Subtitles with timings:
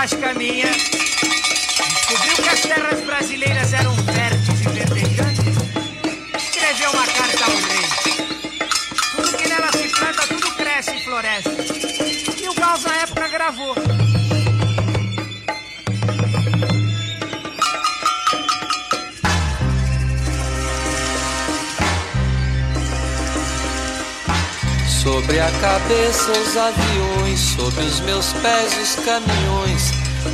[0.00, 5.56] Vaz caminha, descobriu que as terras brasileiras eram férteis e verdejantes,
[6.42, 7.86] escreveu uma carta ao rei.
[9.14, 11.50] Tudo que nela se planta, tudo cresce e floresce.
[12.42, 13.74] E o Gauss, na época, gravou.
[25.02, 29.99] Sobre a cabeça os aviões, sobre os meus pés os caminhões,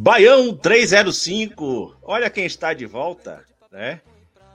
[0.00, 4.00] Baião 305, olha quem está de volta, né?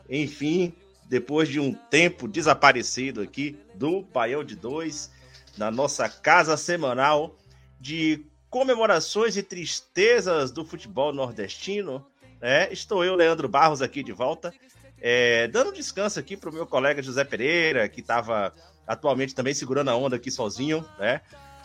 [0.09, 0.71] Enfim,
[1.09, 5.11] depois de um tempo desaparecido aqui do Baião de Dois,
[5.57, 7.35] na nossa casa semanal
[7.77, 12.07] de comemorações e tristezas do futebol nordestino,
[12.39, 12.71] né?
[12.71, 14.53] Estou eu, Leandro Barros, aqui de volta,
[15.01, 18.53] é, dando descanso aqui para o meu colega José Pereira, que estava
[18.87, 21.19] atualmente também segurando a onda aqui sozinho, né?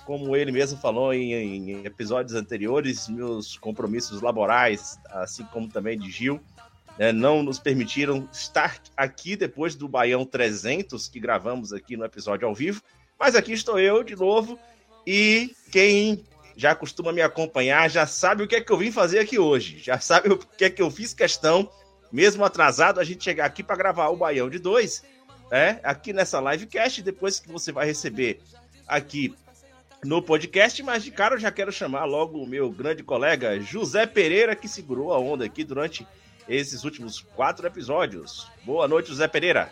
[0.08, 6.10] Como ele mesmo falou em, em episódios anteriores, meus compromissos laborais, assim como também de
[6.10, 6.40] Gil,
[6.98, 12.48] né, não nos permitiram estar aqui depois do Baião 300 que gravamos aqui no episódio
[12.48, 12.80] ao vivo.
[13.20, 14.58] Mas aqui estou eu de novo
[15.06, 16.24] e quem
[16.56, 19.78] já costuma me acompanhar já sabe o que é que eu vim fazer aqui hoje,
[19.78, 21.70] já sabe o que é que eu fiz questão,
[22.10, 25.04] mesmo atrasado, a gente chegar aqui para gravar o Baião de dois,
[25.50, 25.80] né?
[25.82, 28.40] Aqui nessa livecast, depois que você vai receber
[28.86, 29.34] aqui
[30.04, 34.06] no podcast, mas de cara eu já quero chamar logo o meu grande colega José
[34.06, 36.06] Pereira, que segurou a onda aqui durante
[36.48, 38.50] esses últimos quatro episódios.
[38.64, 39.70] Boa noite, José Pereira.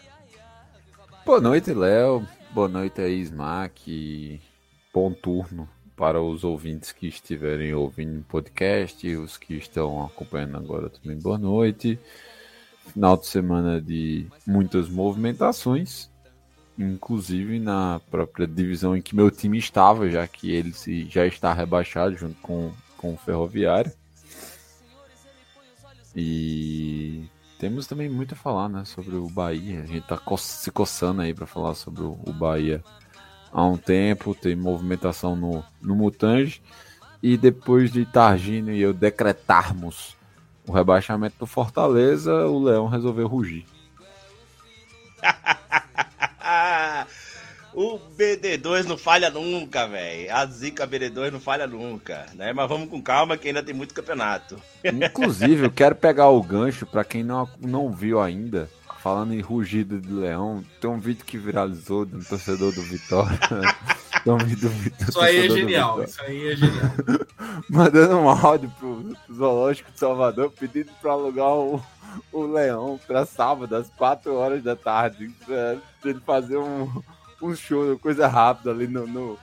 [1.24, 2.26] Boa noite, Léo.
[2.50, 4.40] Boa noite aí, Smack.
[4.92, 10.90] Bom turno para os ouvintes que estiverem ouvindo o podcast, os que estão acompanhando agora
[10.90, 11.18] também.
[11.18, 11.98] Boa noite.
[12.92, 16.08] Final de semana de muitas movimentações,
[16.78, 21.52] inclusive na própria divisão em que meu time estava, já que ele se, já está
[21.52, 23.92] rebaixado junto com, com o Ferroviário.
[26.14, 27.24] E
[27.58, 29.82] temos também muito a falar, né, sobre o Bahia.
[29.82, 32.82] A gente tá co se coçando aí para falar sobre o, o Bahia
[33.52, 36.62] há um tempo, tem movimentação no, no Mutange.
[37.22, 40.16] E depois de Targino e eu decretarmos
[40.66, 43.64] o rebaixamento do Fortaleza, o Leão resolveu rugir.
[47.76, 50.34] o BD2 não falha nunca, velho.
[50.34, 52.50] A zica BD2 não falha nunca, né?
[52.50, 54.56] Mas vamos com calma que ainda tem muito campeonato.
[54.82, 58.70] Inclusive, eu quero pegar o gancho para quem não, não viu ainda.
[59.02, 63.38] Falando em rugido de leão, tem um vídeo que viralizou de um torcedor do Vitória.
[64.26, 66.90] um vídeo do Vitória, Isso aí é genial, isso aí é genial.
[67.68, 71.80] Mandando um áudio pro Zoológico de Salvador pedindo para alugar o,
[72.32, 75.30] o leão para sábado, às 4 horas da tarde.
[75.44, 76.90] Pra ele fazer um,
[77.56, 79.38] show, coisa rápida ali no, no-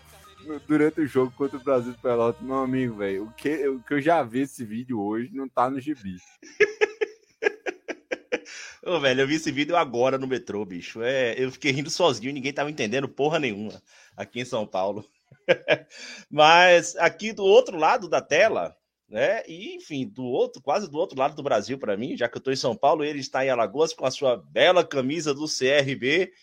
[0.45, 2.41] no- durante o jogo contra o Brasil de Pelotas.
[2.41, 5.69] Meu amigo, velho, o que, o que eu já vi esse vídeo hoje não tá
[5.69, 6.17] no gibi.
[8.85, 11.01] Ô, velho, eu vi esse vídeo agora no metrô, bicho.
[11.01, 13.81] É, eu fiquei rindo sozinho, ninguém tava entendendo porra nenhuma
[14.17, 15.05] aqui em São Paulo.
[16.29, 18.75] Mas aqui do outro lado da tela,
[19.07, 19.41] né?
[19.47, 22.41] E enfim, do outro, quase do outro lado do Brasil para mim, já que eu
[22.41, 26.33] tô em São Paulo, ele está em Alagoas com a sua bela camisa do CRB,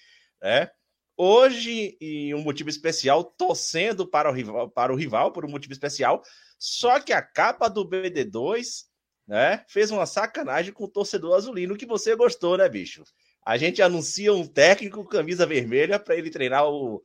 [0.40, 0.70] né?
[1.22, 5.72] Hoje, em um motivo especial, torcendo para o rival, para o rival por um motivo
[5.72, 6.22] especial.
[6.58, 8.90] Só que a capa do BD2
[9.30, 9.64] né?
[9.68, 13.04] Fez uma sacanagem com o torcedor azulino que você gostou, né, bicho?
[13.46, 17.00] A gente anuncia um técnico camisa vermelha para ele treinar o,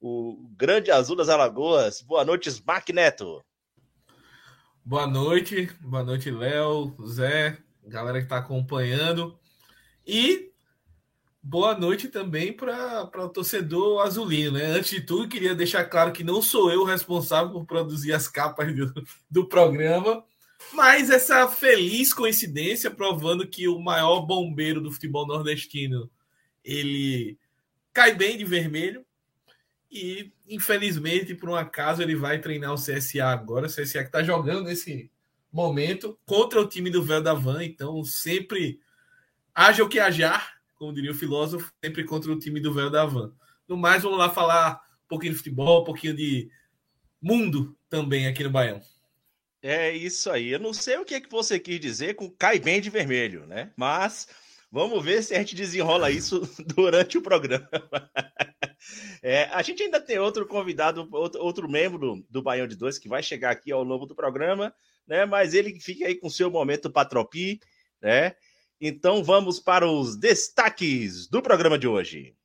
[0.00, 2.02] o Grande Azul das Alagoas.
[2.02, 3.40] Boa noite, Smack Neto.
[4.84, 9.38] Boa noite, boa noite, Léo, Zé, galera que está acompanhando.
[10.04, 10.50] E
[11.48, 14.66] boa noite também para o torcedor azulino, né?
[14.66, 18.74] Antes de tudo, queria deixar claro que não sou eu responsável por produzir as capas
[18.76, 18.92] do,
[19.30, 20.22] do programa,
[20.74, 26.10] mas essa feliz coincidência provando que o maior bombeiro do futebol nordestino
[26.62, 27.38] ele
[27.94, 29.02] cai bem de vermelho
[29.90, 34.22] e infelizmente por um acaso ele vai treinar o CSA agora, o CSA que está
[34.22, 35.10] jogando nesse
[35.50, 38.80] momento contra o time do Véu da Van, então sempre
[39.54, 43.04] haja o que ajar, como diria o filósofo, sempre contra o time do Véu da
[43.04, 43.32] Van.
[43.66, 46.48] No mais, vamos lá falar um pouquinho de futebol, um pouquinho de
[47.20, 48.80] mundo também aqui no Baião.
[49.60, 50.48] É isso aí.
[50.48, 53.44] Eu não sei o que, é que você quis dizer com cai bem de vermelho,
[53.46, 53.72] né?
[53.76, 54.28] Mas
[54.70, 56.42] vamos ver se a gente desenrola isso
[56.76, 57.68] durante o programa.
[59.20, 63.08] É, a gente ainda tem outro convidado, outro, outro membro do Baião de Dois que
[63.08, 64.72] vai chegar aqui ao longo do programa,
[65.06, 65.26] né?
[65.26, 67.60] Mas ele fica aí com seu momento patropi,
[68.00, 68.36] né?
[68.80, 72.36] Então vamos para os destaques do programa de hoje.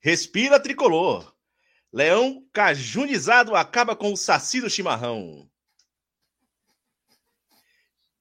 [0.00, 1.34] Respira tricolor.
[1.92, 5.50] Leão cajunizado acaba com o saci do chimarrão.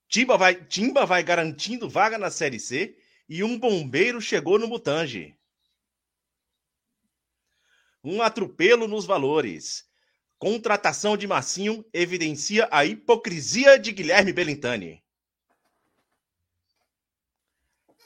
[0.08, 2.98] Timba vai, Timba vai garantindo vaga na Série C
[3.28, 5.36] e um bombeiro chegou no Mutange.
[8.04, 9.86] Um atropelo nos valores.
[10.38, 15.03] Contratação de Massinho evidencia a hipocrisia de Guilherme Belintani.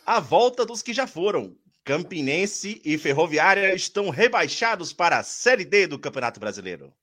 [0.07, 1.53] A volta dos que já foram.
[1.83, 6.95] Campinense e Ferroviária estão rebaixados para a Série D do Campeonato Brasileiro.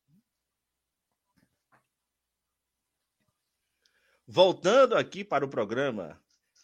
[4.27, 6.19] Voltando aqui para o programa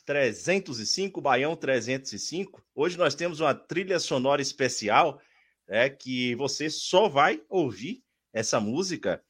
[0.06, 5.20] 305, Baião 305, hoje nós temos uma trilha sonora especial
[5.68, 8.02] é, que você só vai ouvir
[8.32, 9.22] essa música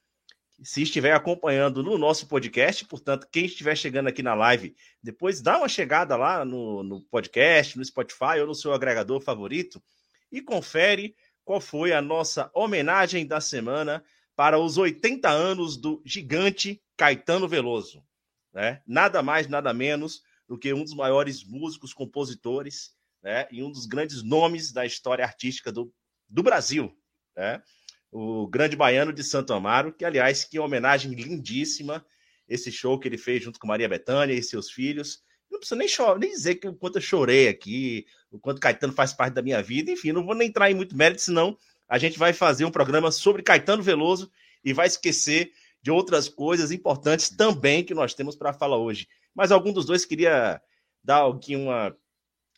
[0.62, 2.84] se estiver acompanhando no nosso podcast.
[2.84, 7.76] Portanto, quem estiver chegando aqui na live, depois dá uma chegada lá no, no podcast,
[7.78, 9.82] no Spotify ou no seu agregador favorito
[10.30, 11.14] e confere
[11.44, 14.04] qual foi a nossa homenagem da semana
[14.36, 18.04] para os 80 anos do gigante Caetano Veloso.
[18.52, 18.82] Né?
[18.86, 22.92] Nada mais, nada menos do que um dos maiores músicos, compositores
[23.22, 23.46] né?
[23.50, 25.92] e um dos grandes nomes da história artística do,
[26.28, 26.96] do Brasil.
[27.36, 27.62] Né?
[28.10, 32.04] O Grande Baiano de Santo Amaro, que, aliás, que homenagem lindíssima,
[32.48, 35.22] esse show que ele fez junto com Maria Bethânia e seus filhos.
[35.50, 38.92] Não precisa nem, chorar, nem dizer que o quanto eu chorei aqui, o quanto Caetano
[38.92, 41.56] faz parte da minha vida, enfim, não vou nem entrar em muito mérito, senão
[41.88, 44.30] a gente vai fazer um programa sobre Caetano Veloso
[44.64, 45.52] e vai esquecer
[45.82, 49.08] de outras coisas importantes também que nós temos para falar hoje.
[49.34, 50.60] Mas algum dos dois queria
[51.02, 51.96] dar aqui uma,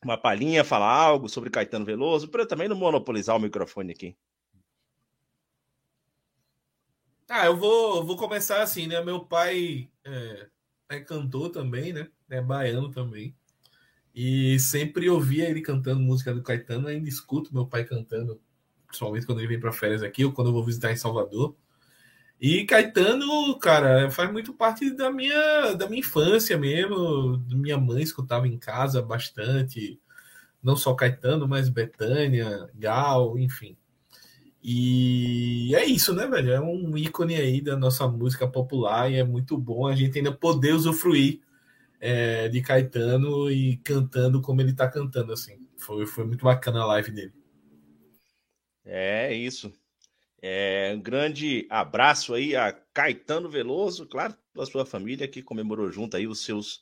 [0.05, 4.17] uma palhinha, falar algo sobre Caetano Veloso, para eu também não monopolizar o microfone aqui.
[7.29, 9.03] Ah, eu vou, vou começar assim, né?
[9.03, 10.49] Meu pai é,
[10.91, 12.09] é cantor também, né?
[12.29, 13.35] É baiano também.
[14.15, 18.41] E sempre ouvia ele cantando música do Caetano, ainda escuto meu pai cantando,
[18.87, 21.57] principalmente quando ele vem para férias aqui ou quando eu vou visitar em Salvador.
[22.41, 27.39] E Caetano, cara, faz muito parte da minha, da minha infância mesmo.
[27.51, 30.01] Minha mãe escutava em casa bastante,
[30.63, 33.77] não só Caetano, mas Betânia, Gal, enfim.
[34.63, 36.53] E é isso, né, velho?
[36.53, 40.31] É um ícone aí da nossa música popular e é muito bom a gente ainda
[40.31, 41.41] poder usufruir
[42.01, 45.59] é, de Caetano e cantando como ele tá cantando, assim.
[45.77, 47.33] Foi, foi muito bacana a live dele.
[48.85, 49.73] É isso.
[50.41, 56.17] É, um grande abraço aí a Caetano Veloso, claro, da sua família que comemorou junto
[56.17, 56.81] aí os seus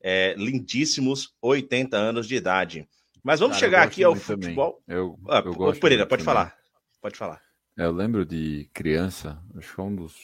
[0.00, 2.88] é, lindíssimos 80 anos de idade.
[3.22, 4.82] Mas vamos Cara, chegar aqui ao futebol.
[4.88, 6.34] Eu, ah, eu gosto Pereira, pode também.
[6.34, 6.61] falar.
[7.02, 7.42] Pode falar.
[7.76, 10.14] É, eu lembro de criança, acho que foi um dos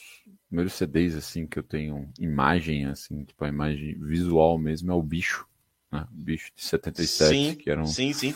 [0.47, 5.03] primeiros CDs assim que eu tenho imagem assim, tipo a imagem visual mesmo é o
[5.03, 5.45] bicho,
[5.91, 6.07] né?
[6.09, 8.33] O bicho de 77, sim, que era um Sim, sim.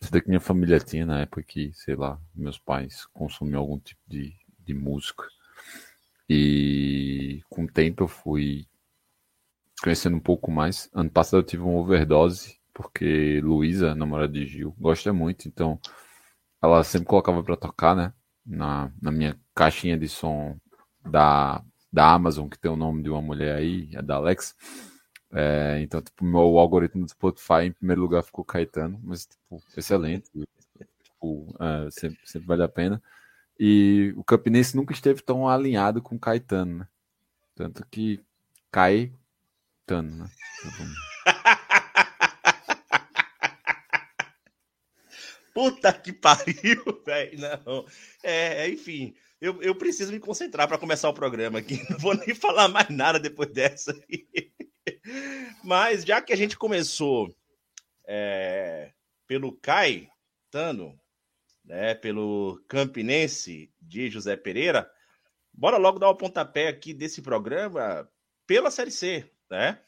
[0.00, 4.00] Isso daqui minha família tinha na época que, sei lá, meus pais consumiam algum tipo
[4.08, 5.24] de, de música.
[6.28, 8.66] E com o tempo eu fui
[9.82, 10.88] conhecendo um pouco mais.
[10.94, 15.78] Ano passado eu tive uma overdose, porque Luísa, namorada de Gil, gosta muito, então
[16.62, 18.12] ela sempre colocava para tocar, né?
[18.44, 20.56] Na, na minha caixinha de som
[21.04, 21.62] da,
[21.92, 24.54] da Amazon, que tem o nome de uma mulher aí, a da Alex.
[25.32, 30.30] É, então, tipo, meu algoritmo do Spotify, em primeiro lugar, ficou Caetano, mas, tipo, excelente.
[31.04, 33.02] Tipo, é, sempre, sempre vale a pena.
[33.58, 36.88] E o Campinense nunca esteve tão alinhado com Caetano, né?
[37.54, 38.20] Tanto que
[38.70, 40.30] Caetano, né?
[45.54, 47.38] Puta que pariu, velho.
[47.40, 47.86] Não.
[48.22, 51.80] É, enfim, eu, eu preciso me concentrar para começar o programa aqui.
[51.90, 53.94] Não vou nem falar mais nada depois dessa.
[55.64, 57.34] Mas já que a gente começou
[58.06, 58.92] é,
[59.26, 60.98] pelo Caetano,
[61.64, 64.90] né, pelo Campinense de José Pereira,
[65.52, 68.08] bora logo dar o pontapé aqui desse programa
[68.46, 69.80] pela Série C, né?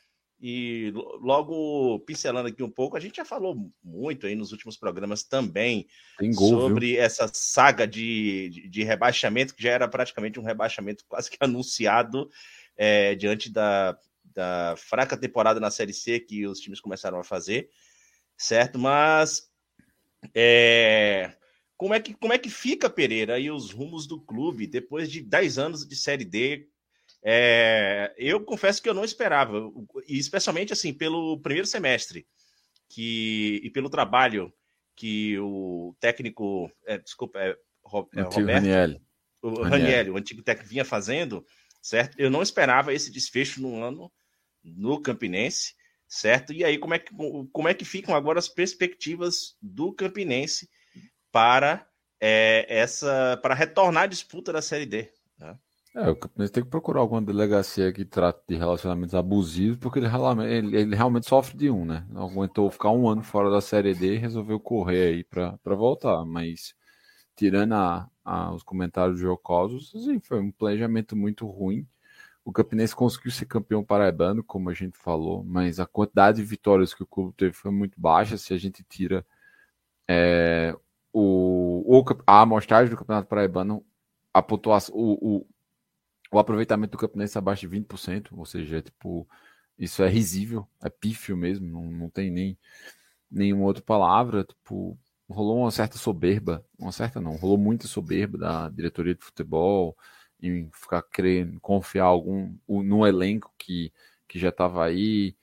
[0.45, 5.23] E logo pincelando aqui um pouco, a gente já falou muito aí nos últimos programas
[5.23, 5.87] também
[6.35, 7.01] gol, sobre viu?
[7.01, 12.29] essa saga de, de, de, rebaixamento, que já era praticamente um rebaixamento quase que anunciado
[12.77, 13.97] é, diante da,
[14.35, 17.71] da fraca temporada na Série C que os times começaram a fazer,
[18.37, 18.81] certo?
[18.81, 19.49] Mas
[20.35, 21.37] é,
[21.77, 25.23] como, é que, como é que fica, Pereira, e os rumos do clube depois de
[25.23, 26.69] 10 anos de Série D?
[27.25, 29.59] É, eu confesso que eu não esperava,
[30.09, 32.27] e especialmente assim, pelo primeiro semestre
[32.89, 34.53] que, e pelo trabalho
[34.97, 39.01] que o técnico, é, desculpa, é, é Roberto, Raniel.
[39.41, 41.45] o Raniel, o antigo técnico, vinha fazendo,
[41.81, 42.19] certo?
[42.19, 44.13] Eu não esperava esse desfecho no ano
[44.63, 45.75] no Campinense,
[46.07, 46.53] certo?
[46.53, 47.13] E aí, como é que,
[47.53, 50.69] como é que ficam agora as perspectivas do Campinense
[51.31, 51.87] para
[52.21, 55.13] é, essa para retornar à disputa da Série D?
[55.39, 55.57] Né?
[55.95, 60.09] É, o Campinense tem que procurar alguma delegacia que trate de relacionamentos abusivos, porque ele,
[60.47, 62.07] ele, ele, realmente sofre de um, né?
[62.09, 66.25] Não aguentou ficar um ano fora da Série D e resolveu correr aí para voltar.
[66.25, 66.75] Mas,
[67.37, 71.87] tirando a, a, os comentários jocosos, assim, foi um planejamento muito ruim.
[72.45, 76.95] O Campinense conseguiu ser campeão paraibano, como a gente falou, mas a quantidade de vitórias
[76.95, 78.39] que o clube teve foi muito baixa.
[78.39, 79.27] Se a gente tira
[80.09, 80.77] é,
[81.13, 83.85] o, o, a amostragem do Campeonato Paraibano,
[84.35, 85.47] a pontuação, o, o,
[86.33, 89.29] o aproveitamento do Campinense abaixo de 20%, ou seja, é, tipo,
[89.79, 92.59] isso é risível, é pífio mesmo, não, não tem nem
[93.31, 94.45] nenhuma outra palavra.
[94.45, 94.99] Tipo,
[95.29, 99.97] rolou uma certa soberba, uma certa não, rolou muita soberba da diretoria de futebol
[100.41, 103.93] em ficar querendo confiar algum no elenco que,
[104.27, 105.37] que já estava aí.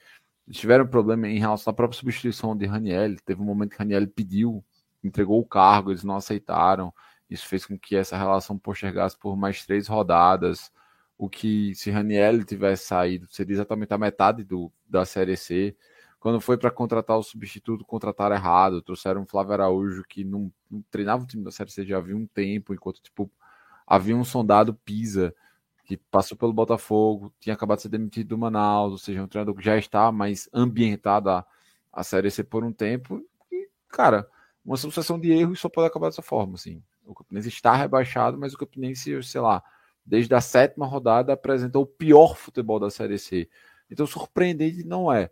[0.51, 3.15] Tiveram problema em relação à própria substituição de Raniel.
[3.25, 4.65] Teve um momento que Raniel pediu,
[5.03, 6.93] entregou o cargo, eles não aceitaram.
[7.29, 10.72] Isso fez com que essa relação postergasse por mais três rodadas.
[11.19, 15.75] O que, se Raniel tivesse saído, seria exatamente a metade do, da Série C.
[16.17, 18.81] Quando foi para contratar o substituto, contrataram errado.
[18.81, 22.15] Trouxeram o Flávio Araújo, que não, não treinava o time da Série C já havia
[22.15, 23.29] um tempo, enquanto tipo,
[23.85, 25.35] havia um sondado Pisa
[25.83, 29.55] que passou pelo Botafogo, tinha acabado de ser demitido do Manaus, ou seja, um treinador
[29.55, 31.45] que já está mais ambientado a,
[31.91, 33.21] a Série C por um tempo.
[33.51, 34.25] E, cara,
[34.63, 36.81] uma sucessão de erros só pode acabar dessa forma, assim.
[37.03, 39.63] O Campinense está rebaixado, mas o Campinense, sei lá,
[40.09, 43.47] desde a sétima rodada apresentou o pior futebol da Série C.
[43.89, 45.29] Então, surpreendente não é.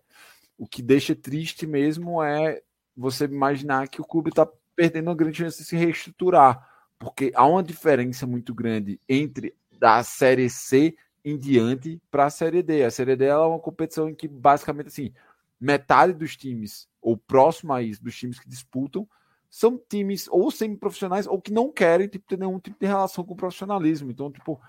[0.57, 2.61] O que deixa triste mesmo é
[2.95, 7.45] você imaginar que o clube está perdendo uma grande chance de se reestruturar porque há
[7.45, 12.83] uma diferença muito grande entre da Série C em diante para a Série D.
[12.83, 15.13] A Série D é uma competição em que basicamente assim
[15.59, 19.07] metade dos times ou próximo a isso dos times que disputam
[19.49, 23.33] são times ou semi-profissionais ou que não querem tipo, ter nenhum tipo de relação com
[23.33, 24.11] o profissionalismo.
[24.11, 24.59] Então, tipo,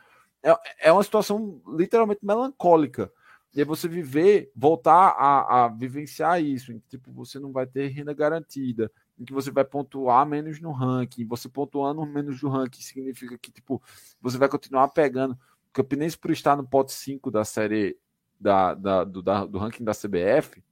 [0.42, 0.56] é,
[0.88, 3.12] é uma situação literalmente melancólica.
[3.54, 7.66] E aí você viver, voltar a, a vivenciar isso, em que, tipo, você não vai
[7.66, 11.26] ter renda garantida, em que você vai pontuar menos no ranking.
[11.26, 13.82] Você pontuando menos no ranking significa que tipo
[14.20, 15.32] você vai continuar pegando.
[15.32, 17.96] O Campinense, por estar no pote 5 da série
[18.38, 20.62] da, da, do, da, do ranking da CBF,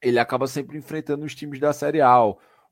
[0.00, 2.18] ele acaba sempre enfrentando os times da Série A,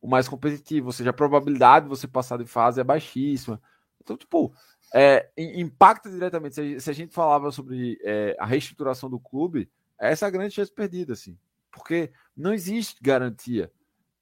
[0.01, 3.61] o mais competitivo, ou seja, a probabilidade de você passar de fase é baixíssima.
[4.03, 4.55] Então, tipo,
[4.95, 6.81] é, impacta diretamente.
[6.81, 10.73] Se a, gente falava sobre é, a reestruturação do clube, essa é a grande chance
[10.73, 11.37] perdida, assim.
[11.71, 13.71] Porque não existe garantia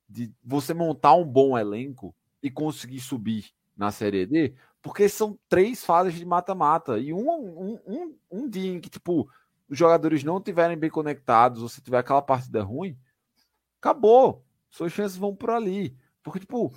[0.08, 5.84] de você montar um bom elenco e conseguir subir na Série D, porque são três
[5.84, 9.28] fases de mata-mata e um, um, um, um dia em que, tipo,
[9.68, 12.96] os jogadores não estiverem bem conectados ou se tiver aquela partida ruim,
[13.80, 14.44] acabou.
[14.74, 15.96] Suas chances vão por ali.
[16.22, 16.74] Porque, tipo,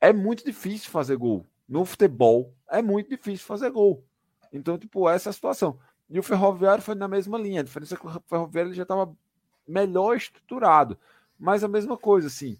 [0.00, 1.46] é muito difícil fazer gol.
[1.68, 4.04] No futebol, é muito difícil fazer gol.
[4.52, 5.78] Então, tipo, essa é a situação.
[6.10, 7.60] E o Ferroviário foi na mesma linha.
[7.60, 9.14] A diferença é que o Ferroviário já estava
[9.66, 10.98] melhor estruturado.
[11.38, 12.58] Mas a mesma coisa, assim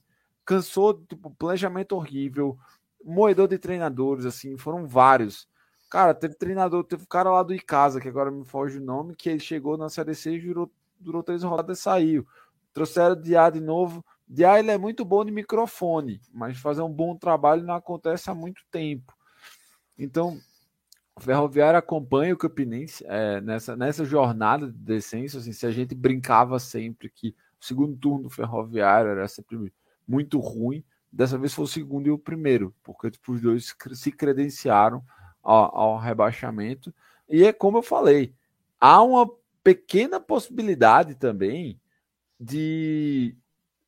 [0.48, 2.58] cansou, tipo, planejamento horrível,
[3.04, 5.46] moedor de treinadores, assim, foram vários.
[5.90, 9.28] Cara, teve treinador, teve cara lá do Icasa, que agora me foge o nome, que
[9.28, 12.26] ele chegou na Série C e durou, durou três rodadas e saiu.
[12.72, 14.02] Trouxeram o Diá de novo.
[14.28, 18.34] Diá, ele é muito bom de microfone, mas fazer um bom trabalho não acontece há
[18.34, 19.16] muito tempo.
[19.98, 20.38] Então,
[21.16, 25.38] o Ferroviário acompanha o Campinense é, nessa, nessa jornada de descenso.
[25.38, 29.72] Assim, se a gente brincava sempre que o segundo turno do Ferroviário era sempre
[30.06, 30.84] muito ruim.
[31.10, 35.02] Dessa vez foi o segundo e o primeiro, porque tipo, os dois se credenciaram
[35.42, 36.94] ao, ao rebaixamento.
[37.28, 38.34] E é como eu falei,
[38.78, 39.28] há uma
[39.64, 41.80] pequena possibilidade também
[42.38, 43.34] de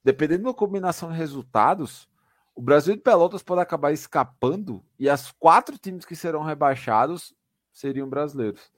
[0.04, 2.08] dependendo da combinação de resultados,
[2.54, 7.34] o Brasil de Pelotas pode acabar escapando e as quatro times que serão rebaixados
[7.72, 8.70] seriam brasileiros.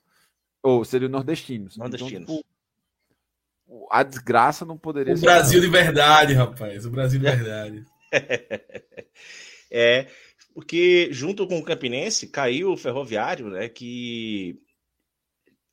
[0.63, 1.77] Ou seriam nordestinos.
[1.77, 2.23] Nordestinos.
[2.23, 5.25] Então, tipo, a desgraça não poderia O ser.
[5.25, 6.87] Brasil de verdade, rapaz.
[6.87, 7.85] O Brasil de verdade.
[9.71, 10.07] é,
[10.55, 13.69] porque junto com o Campinense caiu o Ferroviário, né?
[13.69, 14.61] Que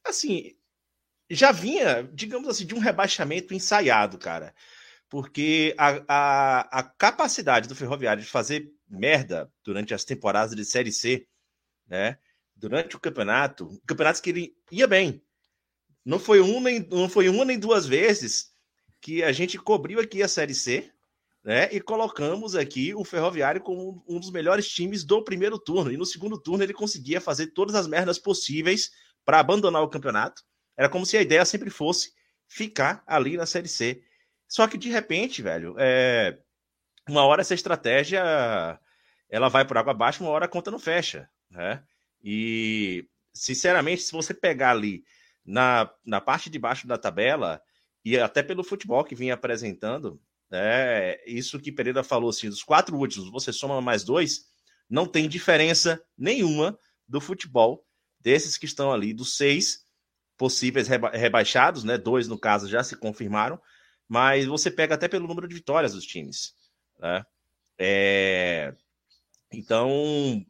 [0.04, 0.56] assim
[1.30, 4.54] já vinha, digamos assim, de um rebaixamento ensaiado, cara.
[5.10, 10.92] Porque a, a, a capacidade do Ferroviário de fazer merda durante as temporadas de Série
[10.92, 11.28] C,
[11.88, 12.18] né?
[12.56, 15.24] Durante o campeonato, campeonatos que ele ia bem.
[16.06, 18.52] Não foi, um, nem, não foi uma nem duas vezes
[19.02, 20.92] que a gente cobriu aqui a Série C,
[21.44, 21.70] né?
[21.72, 25.92] E colocamos aqui o Ferroviário como um dos melhores times do primeiro turno.
[25.92, 28.92] E no segundo turno ele conseguia fazer todas as merdas possíveis
[29.26, 30.44] para abandonar o campeonato.
[30.78, 32.12] Era como se a ideia sempre fosse
[32.48, 34.04] ficar ali na Série C.
[34.50, 36.38] Só que de repente, velho, é...
[37.08, 38.22] uma hora essa estratégia
[39.30, 41.84] ela vai por água abaixo, uma hora a conta não fecha, né?
[42.22, 45.04] E sinceramente, se você pegar ali
[45.46, 47.62] na, na parte de baixo da tabela
[48.04, 50.20] e até pelo futebol que vinha apresentando,
[50.52, 54.48] é, isso que Pereira falou assim, dos quatro últimos, você soma mais dois,
[54.90, 56.78] não tem diferença nenhuma
[57.08, 57.86] do futebol
[58.20, 59.86] desses que estão ali, dos seis
[60.36, 61.98] possíveis reba rebaixados, né?
[61.98, 63.62] Dois, no caso, já se confirmaram,
[64.10, 66.56] mas você pega até pelo número de vitórias dos times.
[66.98, 67.24] Né?
[67.78, 68.74] É...
[69.52, 70.44] Então,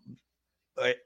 [0.80, 1.02] é,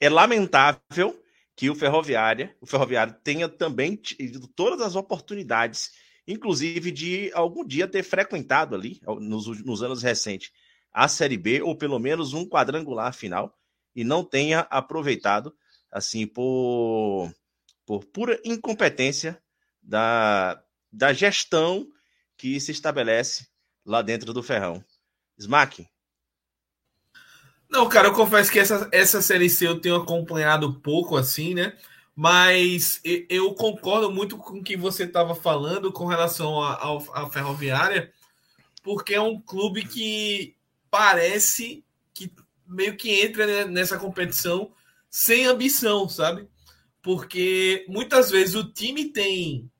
[0.00, 1.18] é lamentável
[1.56, 5.92] que o Ferroviária, o Ferroviário tenha também tido todas as oportunidades,
[6.28, 10.52] inclusive de algum dia ter frequentado ali, nos, nos anos recentes,
[10.92, 13.58] a Série B, ou pelo menos um quadrangular final,
[13.94, 15.54] e não tenha aproveitado,
[15.90, 17.32] assim, por,
[17.86, 19.42] por pura incompetência
[19.82, 20.62] da,
[20.96, 21.86] da gestão
[22.38, 23.46] que se estabelece
[23.84, 24.82] lá dentro do Ferrão.
[25.38, 25.86] Smack.
[27.68, 31.76] Não, cara, eu confesso que essa, essa série C eu tenho acompanhado pouco assim, né?
[32.14, 38.10] Mas eu concordo muito com o que você estava falando com relação à Ferroviária,
[38.82, 40.56] porque é um clube que
[40.90, 42.32] parece que
[42.66, 44.72] meio que entra nessa competição
[45.10, 46.48] sem ambição, sabe?
[47.02, 49.70] Porque muitas vezes o time tem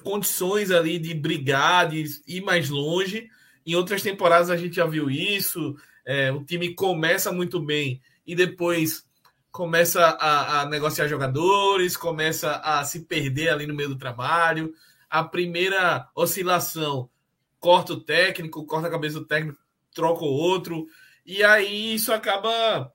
[0.00, 3.28] condições ali de brigar, de ir mais longe.
[3.64, 5.76] Em outras temporadas a gente já viu isso.
[6.04, 9.04] É, o time começa muito bem e depois
[9.50, 14.72] começa a, a, negociar jogadores, começa a se perder ali no meio do trabalho.
[15.08, 17.10] A primeira oscilação
[17.58, 19.58] corta o técnico, corta a cabeça do técnico,
[19.94, 20.86] troca o outro.
[21.26, 22.92] E aí isso acaba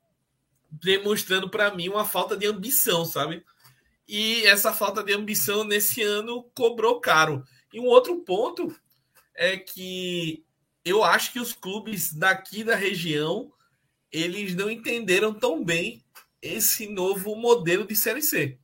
[0.71, 3.43] demonstrando para mim uma falta de ambição, sabe?
[4.07, 7.43] E essa falta de ambição nesse ano cobrou caro.
[7.73, 8.73] E um outro ponto
[9.33, 10.45] é que
[10.83, 13.51] eu acho que os clubes daqui da região
[14.11, 16.03] eles não entenderam tão bem
[16.41, 18.57] esse novo modelo de série C,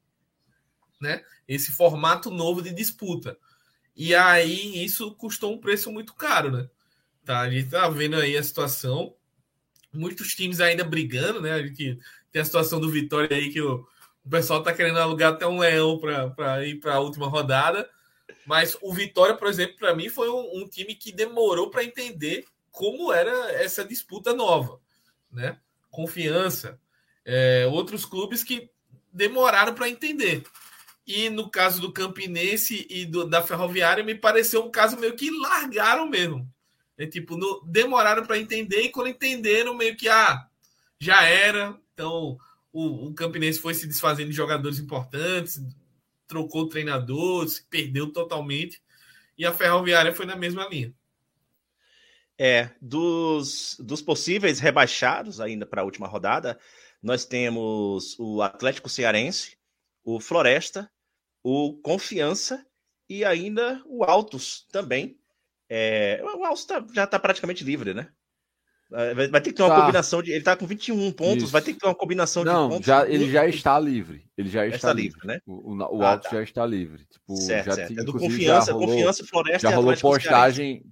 [1.01, 1.23] né?
[1.47, 3.37] Esse formato novo de disputa.
[3.95, 6.69] E aí isso custou um preço muito caro, né?
[7.25, 9.13] Tá, a gente tá vendo aí a situação,
[9.91, 11.51] muitos times ainda brigando, né?
[11.51, 11.99] A gente
[12.31, 13.85] tem a situação do Vitória aí que o,
[14.23, 17.89] o pessoal tá querendo alugar até um leão para ir para a última rodada.
[18.45, 22.45] Mas o Vitória, por exemplo, para mim foi um, um, time que demorou para entender
[22.71, 24.79] como era essa disputa nova,
[25.31, 25.57] né?
[25.89, 26.79] Confiança.
[27.23, 28.69] É, outros clubes que
[29.11, 30.43] demoraram para entender.
[31.05, 35.29] E no caso do Campinense e do, da Ferroviária, me pareceu um caso meio que
[35.29, 36.47] largaram mesmo.
[36.97, 40.47] É, tipo, no, demoraram para entender e quando entenderam, meio que ah,
[40.99, 41.77] já era.
[41.93, 42.37] Então,
[42.71, 45.61] o, o Campinense foi se desfazendo de jogadores importantes,
[46.27, 48.81] trocou o treinador, se perdeu totalmente.
[49.37, 50.93] E a Ferroviária foi na mesma linha.
[52.37, 56.59] É, dos, dos possíveis rebaixados ainda para a última rodada,
[57.01, 59.57] nós temos o Atlético Cearense,
[60.03, 60.89] o Floresta,
[61.43, 62.65] o Confiança
[63.09, 65.19] e ainda o Altos também.
[65.69, 68.11] É, o Altos tá, já está praticamente livre, né?
[68.91, 69.79] Vai, vai ter que ter uma tá.
[69.79, 70.31] combinação de.
[70.31, 71.51] Ele tá com 21 pontos, Isso.
[71.53, 72.85] vai ter que ter uma combinação Não, de pontos.
[72.85, 74.25] Já, ele já está livre.
[74.37, 75.39] Ele já, já está, livre, né?
[75.45, 76.35] O, o, o ah, Alto tá.
[76.35, 77.05] já está livre.
[77.05, 77.97] Tipo, certo, já certo.
[77.97, 80.83] é do confiança, rolou, confiança, floresta Já rolou postagem.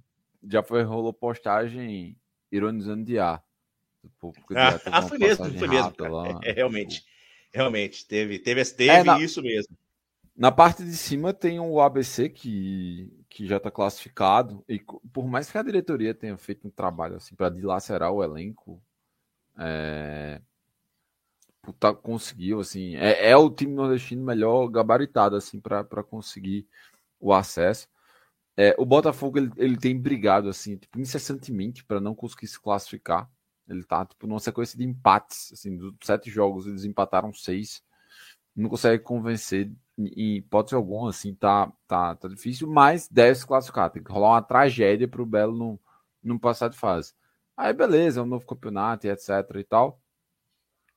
[0.48, 2.16] Já foi, rolou postagem
[2.50, 3.38] ironizando de A.
[4.00, 5.92] Tipo, ah, ah foi mesmo, foi mesmo.
[5.98, 7.00] Lá, é, realmente.
[7.00, 7.10] Tipo...
[7.52, 9.76] Realmente, teve, teve, teve é, na, isso mesmo.
[10.34, 14.80] Na parte de cima tem o ABC que que já está classificado, e
[15.12, 18.82] por mais que a diretoria tenha feito um trabalho assim para dilacerar o elenco,
[19.56, 20.42] é,
[21.78, 26.66] tá, conseguiu assim, é, é, o time nordestino melhor gabaritado assim para conseguir
[27.20, 27.88] o acesso.
[28.56, 33.30] É, o Botafogo ele, ele, tem brigado assim, tipo, incessantemente para não conseguir se classificar.
[33.68, 37.82] Ele tá tipo numa sequência de empates, assim, dos sete jogos eles empataram seis.
[38.56, 39.70] Não consegue convencer
[40.06, 43.90] em hipótese alguma, assim, tá, tá, tá difícil, mas deve se classificar.
[43.90, 45.78] Tem que rolar uma tragédia para o Belo não,
[46.22, 47.14] não passar de fase.
[47.56, 50.00] Aí beleza, é um novo campeonato e etc e tal.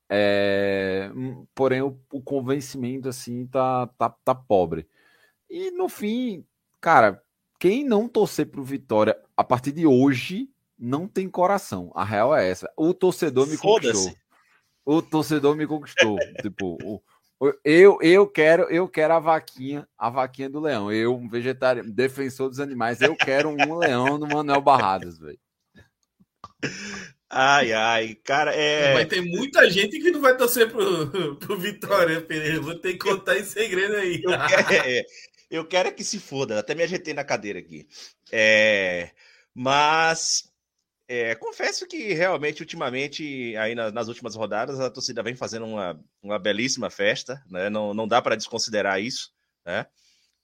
[0.09, 4.87] É, hum, porém, o, o, convencimento assim tá, tá, tá pobre.
[5.49, 6.45] E no fim,
[6.79, 7.21] cara,
[7.59, 11.91] quem não torcer pro Vitória a partir de hoje não tem coração.
[11.95, 12.71] A real é essa.
[12.77, 14.13] O torcedor me conquistou.
[14.85, 16.17] O torcedor me conquistou.
[16.41, 17.01] tipo, o,
[17.63, 20.91] eu, eu quero eu quero a vaquinha, a vaquinha do leão.
[20.91, 25.39] Eu, um vegetariano, defensor dos animais, eu quero um leão no Manuel Barradas, velho.
[27.29, 28.93] Ai, ai, cara, é.
[28.93, 32.61] Mas tem muita gente que não vai torcer pro, pro Vitória, Pereira.
[32.61, 34.21] Vou ter que contar esse segredo aí.
[34.23, 35.03] Eu quero, é,
[35.49, 36.59] eu quero é que se foda.
[36.59, 37.87] Até me ajeitei na cadeira aqui.
[38.31, 39.09] É,
[39.53, 40.52] mas
[41.07, 45.99] é, confesso que realmente, ultimamente, aí nas, nas, últimas rodadas, a torcida vem fazendo uma,
[46.21, 47.69] uma belíssima festa, né?
[47.69, 49.31] Não, não dá para desconsiderar isso,
[49.65, 49.85] né?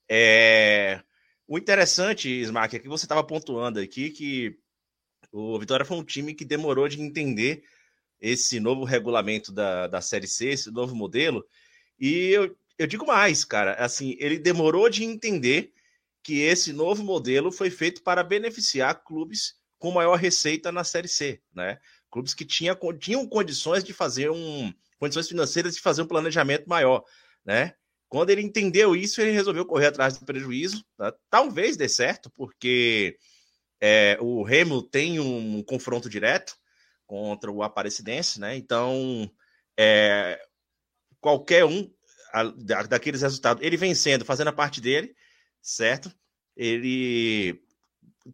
[0.09, 1.01] É,
[1.47, 4.57] o interessante, Smack, é que você estava pontuando aqui que
[5.31, 7.63] o Vitória foi um time que demorou de entender
[8.19, 11.45] esse novo regulamento da, da Série C, esse novo modelo,
[11.99, 15.71] e eu, eu digo mais, cara, assim, ele demorou de entender
[16.21, 21.41] que esse novo modelo foi feito para beneficiar clubes com maior receita na Série C,
[21.55, 21.79] né?
[22.11, 24.73] Clubes que tinha, tinham condições de fazer um.
[24.99, 27.03] condições financeiras de fazer um planejamento maior,
[27.45, 27.73] né?
[28.09, 30.83] Quando ele entendeu isso, ele resolveu correr atrás do prejuízo.
[30.97, 31.13] Tá?
[31.29, 33.17] Talvez dê certo, porque
[33.79, 36.55] é, o Remo tem um confronto direto
[37.05, 38.55] contra o Aparecidense, né?
[38.57, 39.31] Então,
[39.77, 40.39] é,
[41.21, 41.89] qualquer um
[42.87, 45.15] daqueles resultados, ele vencendo, fazendo a parte dele,
[45.61, 46.11] certo?
[46.55, 47.59] Ele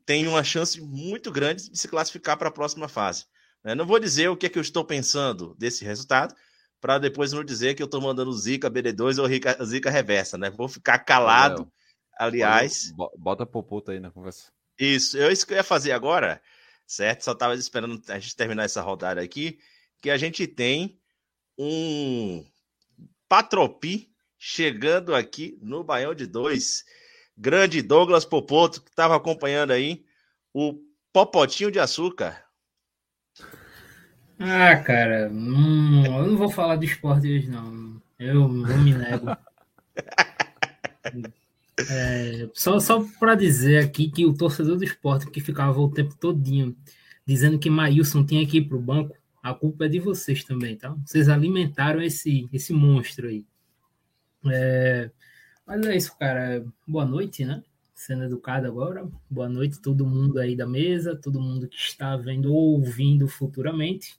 [0.05, 3.25] tem uma chance muito grande de se classificar para a próxima fase.
[3.63, 3.75] Né?
[3.75, 6.35] Não vou dizer o que, é que eu estou pensando desse resultado,
[6.79, 10.51] para depois não dizer que eu estou mandando Zika BD2 ou Zika reversa, né?
[10.51, 11.71] Vou ficar calado,
[12.17, 12.93] aliás.
[13.17, 14.51] Bota Popoto aí na conversa.
[14.77, 16.41] Isso, eu, isso que eu ia fazer agora,
[16.85, 17.23] certo?
[17.23, 19.57] Só estava esperando a gente terminar essa rodada aqui,
[20.01, 20.99] que a gente tem
[21.57, 22.45] um
[23.27, 26.83] Patropi chegando aqui no Baião de Dois
[27.37, 30.05] grande Douglas Popoto, que estava acompanhando aí
[30.53, 30.79] o
[31.11, 32.43] Popotinho de Açúcar.
[34.39, 38.01] Ah, cara, hum, eu não vou falar de esporte hoje, não.
[38.19, 39.27] Eu não me nego.
[41.89, 46.15] É, só só para dizer aqui que o torcedor do esporte que ficava o tempo
[46.15, 46.73] todinho
[47.27, 50.77] dizendo que Maílson tinha que ir para o banco, a culpa é de vocês também,
[50.77, 50.95] tá?
[51.05, 53.45] Vocês alimentaram esse, esse monstro aí.
[54.47, 55.11] É,
[55.65, 56.63] mas é isso, cara.
[56.87, 57.63] Boa noite, né?
[57.93, 59.07] Sendo educado agora.
[59.29, 64.15] Boa noite, todo mundo aí da mesa, todo mundo que está vendo ou ouvindo futuramente.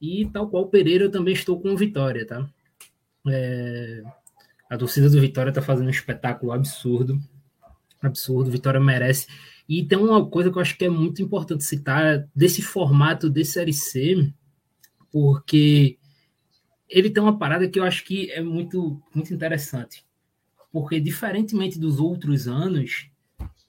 [0.00, 2.48] E tal qual Pereira, eu também estou com Vitória, tá?
[3.28, 4.02] É...
[4.68, 7.20] A torcida do Vitória tá fazendo um espetáculo absurdo.
[8.02, 9.26] Absurdo, Vitória merece.
[9.68, 13.44] E tem uma coisa que eu acho que é muito importante citar desse formato de
[13.44, 14.32] Série C,
[15.12, 15.98] porque
[16.88, 20.07] ele tem uma parada que eu acho que é muito, muito interessante
[20.78, 23.08] porque diferentemente dos outros anos,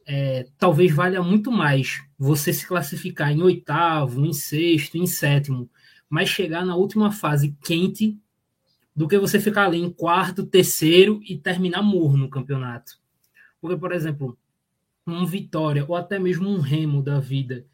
[0.06, 5.68] é, talvez valha muito mais você se classificar em oitavo, em sexto, em sétimo,
[6.08, 8.16] mas chegar na última fase quente
[8.96, 13.00] do que você ficar ali em quarto, terceiro e terminar morro no campeonato.
[13.60, 14.38] Porque, por exemplo,
[15.08, 17.66] um Vitória ou até mesmo um Remo da vida,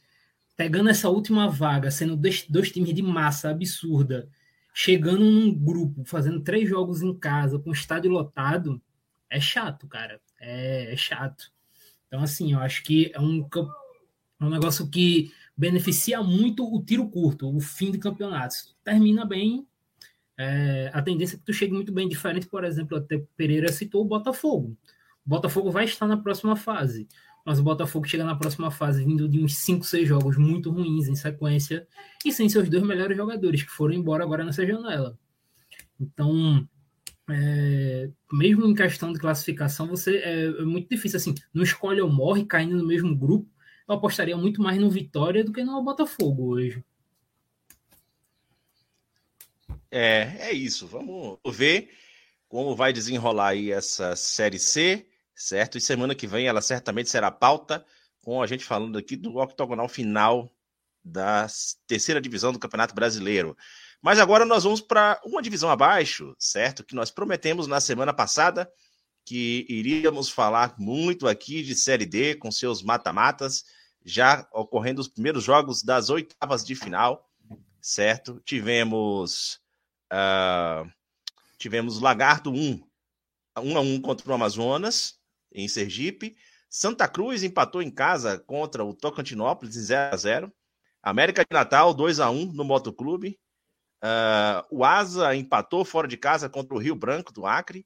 [0.55, 4.29] pegando essa última vaga, sendo dois, dois times de massa absurda,
[4.73, 8.81] chegando num grupo, fazendo três jogos em casa, com estádio lotado,
[9.29, 10.19] é chato, cara.
[10.39, 11.51] É, é chato.
[12.07, 13.47] Então, assim, eu acho que é um,
[14.39, 18.75] é um negócio que beneficia muito o tiro curto, o fim de campeonatos.
[18.83, 19.67] Termina bem,
[20.37, 22.07] é, a tendência é que tu chegue muito bem.
[22.07, 24.77] Diferente, por exemplo, até Pereira citou o Botafogo.
[25.25, 27.07] O Botafogo vai estar na próxima fase,
[27.45, 31.07] mas o Botafogo chega na próxima fase vindo de uns 5, 6 jogos muito ruins
[31.07, 31.87] em sequência
[32.23, 35.17] e sem seus dois melhores jogadores que foram embora agora nessa janela.
[35.99, 36.67] Então,
[37.29, 41.35] é, mesmo em questão de classificação, você é, é, muito difícil assim.
[41.53, 43.49] Não escolhe ou morre caindo no mesmo grupo.
[43.87, 46.83] Eu apostaria muito mais no Vitória do que no Botafogo hoje.
[49.91, 50.87] É, é isso.
[50.87, 51.89] Vamos ver
[52.47, 55.77] como vai desenrolar aí essa série C, certo?
[55.77, 57.85] E semana que vem ela certamente será pauta
[58.21, 60.51] com a gente falando aqui do octogonal final
[61.03, 61.47] da
[61.85, 63.55] terceira divisão do Campeonato Brasileiro.
[64.05, 66.83] Mas agora nós vamos para uma divisão abaixo, certo?
[66.83, 68.71] Que nós prometemos na semana passada
[69.25, 73.63] que iríamos falar muito aqui de Série D com seus mata-matas,
[74.05, 77.27] já ocorrendo os primeiros jogos das oitavas de final,
[77.81, 78.39] certo?
[78.45, 79.59] Tivemos
[80.13, 80.87] uh,
[81.57, 82.83] tivemos Lagarto 1,
[83.57, 85.15] 1 a 1 contra o Amazonas,
[85.51, 86.37] em Sergipe.
[86.69, 90.53] Santa Cruz empatou em casa contra o Tocantinópolis em 0 a 0
[91.01, 93.39] América de Natal 2 a 1 no Motoclube.
[94.03, 97.85] Uh, o Asa empatou fora de casa contra o Rio Branco do Acre.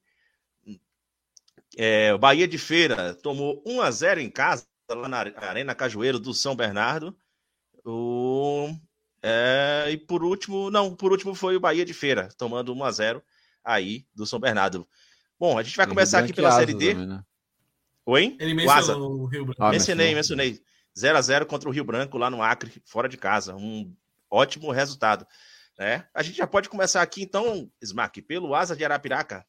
[1.77, 6.33] É, Bahia de Feira tomou 1 a 0 em casa, lá na Arena Cajueiro do
[6.33, 7.15] São Bernardo.
[7.85, 8.69] O,
[9.21, 12.91] é, e por último, não, por último foi o Bahia de Feira, tomando 1 a
[12.91, 13.23] 0
[13.63, 14.87] aí do São Bernardo.
[15.39, 16.93] Bom, a gente vai começar aqui pela Série D.
[16.93, 17.23] Também, né?
[18.05, 18.35] Oi?
[18.39, 19.63] Ele mencionou o Rio Branco.
[19.63, 20.59] Ah, mencionei, mencionei.
[20.97, 23.55] 0 a 0 contra o Rio Branco lá no Acre, fora de casa.
[23.55, 23.95] Um
[24.29, 25.25] ótimo resultado.
[25.79, 26.05] Né?
[26.13, 29.45] A gente já pode começar aqui, então, Smack, pelo Asa de Arapiraca.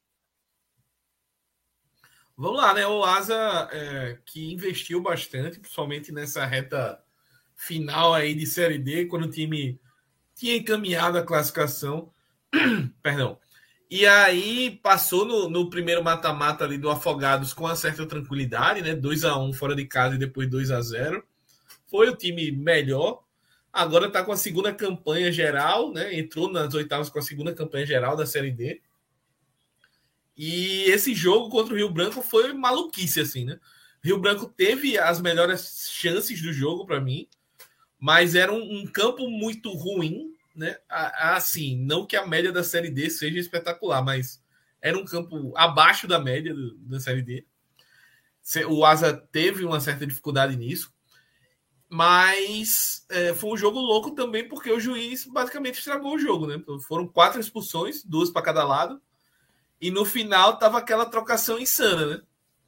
[2.37, 2.87] Vamos lá, né?
[2.87, 7.03] O Asa é, que investiu bastante, principalmente nessa reta
[7.53, 9.77] final aí de Série D, quando o time
[10.33, 12.13] tinha encaminhado a classificação.
[13.03, 13.37] Perdão.
[13.89, 18.95] E aí passou no, no primeiro mata-mata ali do Afogados com uma certa tranquilidade, né?
[18.95, 21.21] 2 a 1 fora de casa e depois 2 a 0
[21.87, 23.21] Foi o time melhor.
[23.73, 26.17] Agora está com a segunda campanha geral, né?
[26.17, 28.81] Entrou nas oitavas com a segunda campanha geral da Série D.
[30.35, 33.59] E esse jogo contra o Rio Branco foi maluquice, assim, né?
[34.03, 37.27] Rio Branco teve as melhores chances do jogo para mim,
[37.99, 40.75] mas era um, um, campo muito ruim, né?
[40.89, 44.43] Assim, não que a média da Série D seja espetacular, mas
[44.81, 47.45] era um campo abaixo da média do, da Série D.
[48.67, 50.91] O Asa teve uma certa dificuldade nisso,
[51.93, 56.63] mas é, foi um jogo louco também porque o juiz basicamente estragou o jogo, né?
[56.87, 59.01] Foram quatro expulsões, duas para cada lado
[59.81, 62.21] e no final tava aquela trocação insana, né?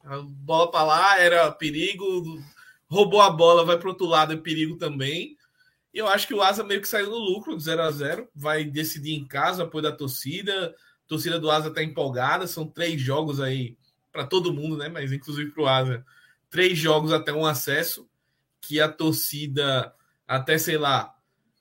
[0.04, 2.38] A bola para lá era perigo,
[2.86, 5.38] roubou a bola, vai para outro lado é perigo também.
[5.94, 8.62] E eu acho que o Asa meio que saiu no lucro, 0 a 0 vai
[8.62, 10.66] decidir em casa, apoio da torcida.
[10.66, 13.74] A torcida do Asa está empolgada, são três jogos aí
[14.12, 14.90] para todo mundo, né?
[14.90, 16.04] Mas inclusive para o Asa,
[16.50, 18.06] três jogos até um acesso
[18.66, 19.94] que a torcida
[20.26, 21.14] até sei lá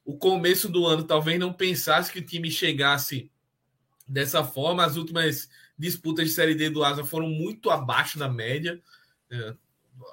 [0.06, 3.32] o começo do ano talvez não pensasse que o time chegasse
[4.08, 4.86] dessa forma.
[4.86, 8.82] As últimas disputas de Série D do Asa foram muito abaixo da média.
[9.32, 9.56] É,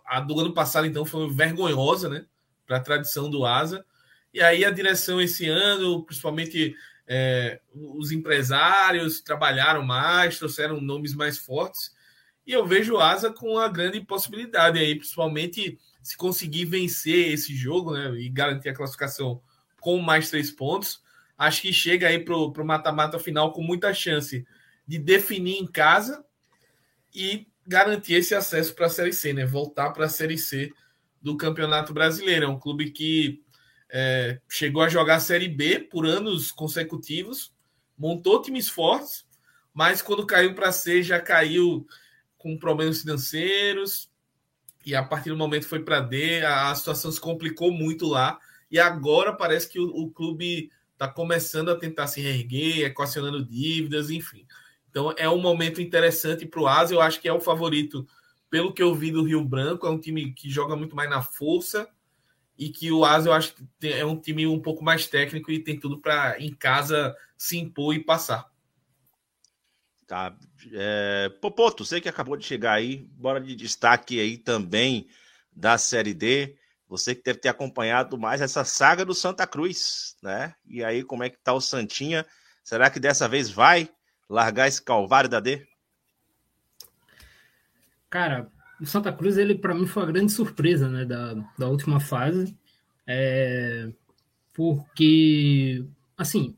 [0.07, 2.27] a do ano passado, então, foi vergonhosa, né?
[2.67, 3.85] Para a tradição do Asa.
[4.33, 6.77] E aí a direção esse ano, principalmente
[7.07, 11.93] é, os empresários, trabalharam mais, trouxeram nomes mais fortes.
[12.47, 17.55] E eu vejo o Asa com uma grande possibilidade aí, principalmente se conseguir vencer esse
[17.55, 18.11] jogo, né?
[18.21, 19.41] E garantir a classificação
[19.81, 21.03] com mais três pontos
[21.41, 24.47] acho que chega aí para o mata-mata final com muita chance
[24.87, 26.23] de definir em casa
[27.15, 29.47] e garantir esse acesso para a Série C, né?
[29.47, 30.71] Voltar para a Série C
[31.23, 32.45] do Campeonato Brasileiro.
[32.45, 33.43] É um clube que
[33.89, 37.55] é, chegou a jogar a Série B por anos consecutivos,
[37.97, 39.25] montou times fortes,
[39.73, 41.87] mas quando caiu para C já caiu
[42.37, 44.10] com problemas financeiros
[44.85, 48.39] e a partir do momento foi para D, a, a, situação se complicou muito lá
[48.71, 54.11] e agora parece que o, o clube está começando a tentar se reerguer, equacionando dívidas,
[54.11, 54.47] enfim.
[54.91, 56.95] Então é um momento interessante para o Asa.
[56.95, 58.07] Eu acho que é o favorito,
[58.51, 59.87] pelo que eu vi do Rio Branco.
[59.87, 61.89] É um time que joga muito mais na força
[62.59, 65.63] e que o Asa eu acho que é um time um pouco mais técnico e
[65.63, 68.51] tem tudo para em casa se impor e passar.
[70.11, 70.37] Tá.
[70.73, 75.07] É, Popoto, você que acabou de chegar aí, bora de destaque aí também
[75.55, 76.57] da Série D.
[76.89, 80.53] Você que deve ter acompanhado mais essa saga do Santa Cruz, né?
[80.67, 82.27] E aí, como é que tá o Santinha?
[82.65, 83.89] Será que dessa vez vai
[84.29, 85.65] largar esse calvário da D?
[88.11, 92.01] Cara, o Santa Cruz, ele para mim foi uma grande surpresa, né, da, da última
[92.01, 92.59] fase.
[93.07, 93.89] É,
[94.53, 95.87] porque,
[96.19, 96.57] assim,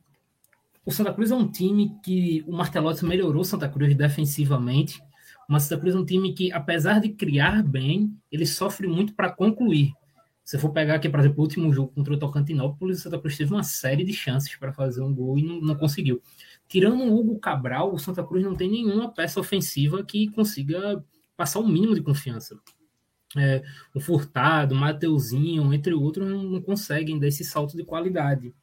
[0.84, 5.00] o Santa Cruz é um time que o Martelotti melhorou Santa Cruz defensivamente.
[5.48, 9.30] O Santa Cruz é um time que, apesar de criar bem, ele sofre muito para
[9.30, 9.92] concluir.
[10.44, 13.36] Se for pegar aqui, por exemplo, o último jogo contra o Tocantinópolis, o Santa Cruz
[13.36, 16.20] teve uma série de chances para fazer um gol e não, não, conseguiu.
[16.68, 21.02] Tirando o Hugo Cabral, o Santa Cruz não tem nenhuma peça ofensiva que consiga
[21.36, 22.58] passar o um mínimo de confiança.
[23.36, 23.62] É,
[23.94, 28.54] o Furtado, o Mateuzinho, entre outros, não, não, conseguem dar esse salto de qualidade.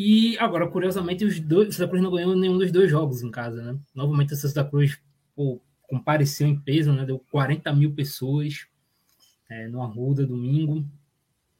[0.00, 3.60] E agora, curiosamente, os dois, Santa Cruz não ganhou nenhum dos dois jogos em casa,
[3.60, 3.80] né?
[3.92, 4.96] Novamente, o Santa Cruz
[5.34, 7.04] pô, compareceu em peso, né?
[7.04, 8.68] Deu 40 mil pessoas
[9.50, 10.88] é, no Arruda, domingo.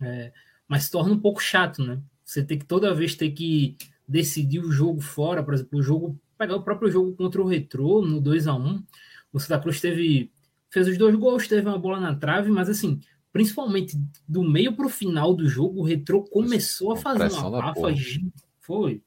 [0.00, 0.32] É,
[0.68, 2.00] mas torna um pouco chato, né?
[2.24, 6.20] Você tem que toda vez ter que decidir o jogo fora, por exemplo, o jogo,
[6.38, 8.84] pegar o próprio jogo contra o Retrô no 2 a 1
[9.32, 10.30] O Santa Cruz teve
[10.70, 13.00] fez os dois gols, teve uma bola na trave, mas assim,
[13.38, 13.96] principalmente
[14.26, 17.94] do meio para o final do jogo, o Retrô começou a fazer uma bafa,
[18.60, 19.00] foi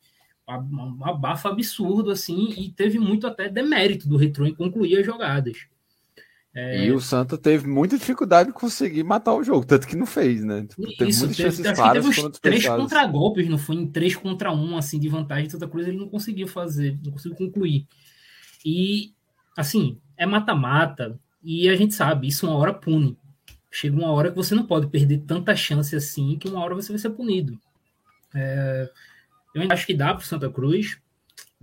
[0.47, 5.65] uma abafa absurdo assim e teve muito até demérito do Retrô em concluir as jogadas.
[6.53, 6.85] É...
[6.85, 10.45] E o Santa teve muita dificuldade de conseguir matar o jogo, tanto que não fez,
[10.45, 10.61] né?
[10.61, 13.87] Tipo, teve Isso, muitas teve, chances claras teve uns três contra golpes, não foi em
[13.87, 17.85] três contra um, assim, de vantagem, Santa Cruz ele não conseguiu fazer, não conseguiu concluir.
[18.65, 19.13] E,
[19.57, 23.17] assim, é mata-mata, e a gente sabe, isso uma hora pune.
[23.71, 26.91] Chega uma hora que você não pode perder tanta chance assim, que uma hora você
[26.91, 27.57] vai ser punido.
[28.35, 28.91] É,
[29.55, 30.99] eu acho que dá para Santa Cruz.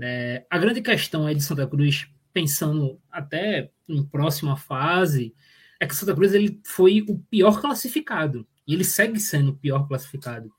[0.01, 5.35] É, a grande questão é de Santa Cruz, pensando até em próxima fase,
[5.79, 8.47] é que Santa Cruz ele foi o pior classificado.
[8.67, 10.51] E ele segue sendo o pior classificado.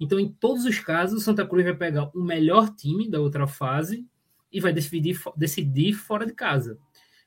[0.00, 4.06] Então, em todos os casos, Santa Cruz vai pegar o melhor time da outra fase
[4.52, 6.78] e vai decidir, decidir fora de casa.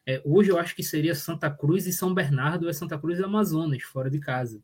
[0.05, 3.23] É, hoje eu acho que seria Santa Cruz e São Bernardo, é Santa Cruz e
[3.23, 4.61] Amazonas, fora de casa.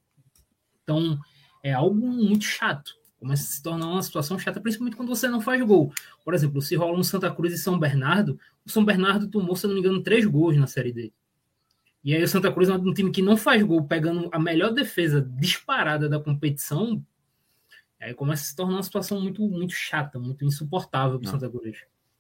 [0.84, 1.20] Então,
[1.64, 2.96] é algo muito chato.
[3.20, 5.92] Começa a se tornar uma situação chata, principalmente quando você não faz gol.
[6.24, 9.66] Por exemplo, se rola um Santa Cruz e São Bernardo, o São Bernardo tomou, se
[9.66, 11.12] não me engano, três gols na Série D.
[12.04, 14.72] E aí o Santa Cruz é um time que não faz gol, pegando a melhor
[14.72, 17.04] defesa disparada da competição,
[18.00, 21.50] aí começa a se tornar uma situação muito, muito chata, muito insuportável para o Santa
[21.50, 21.78] Cruz.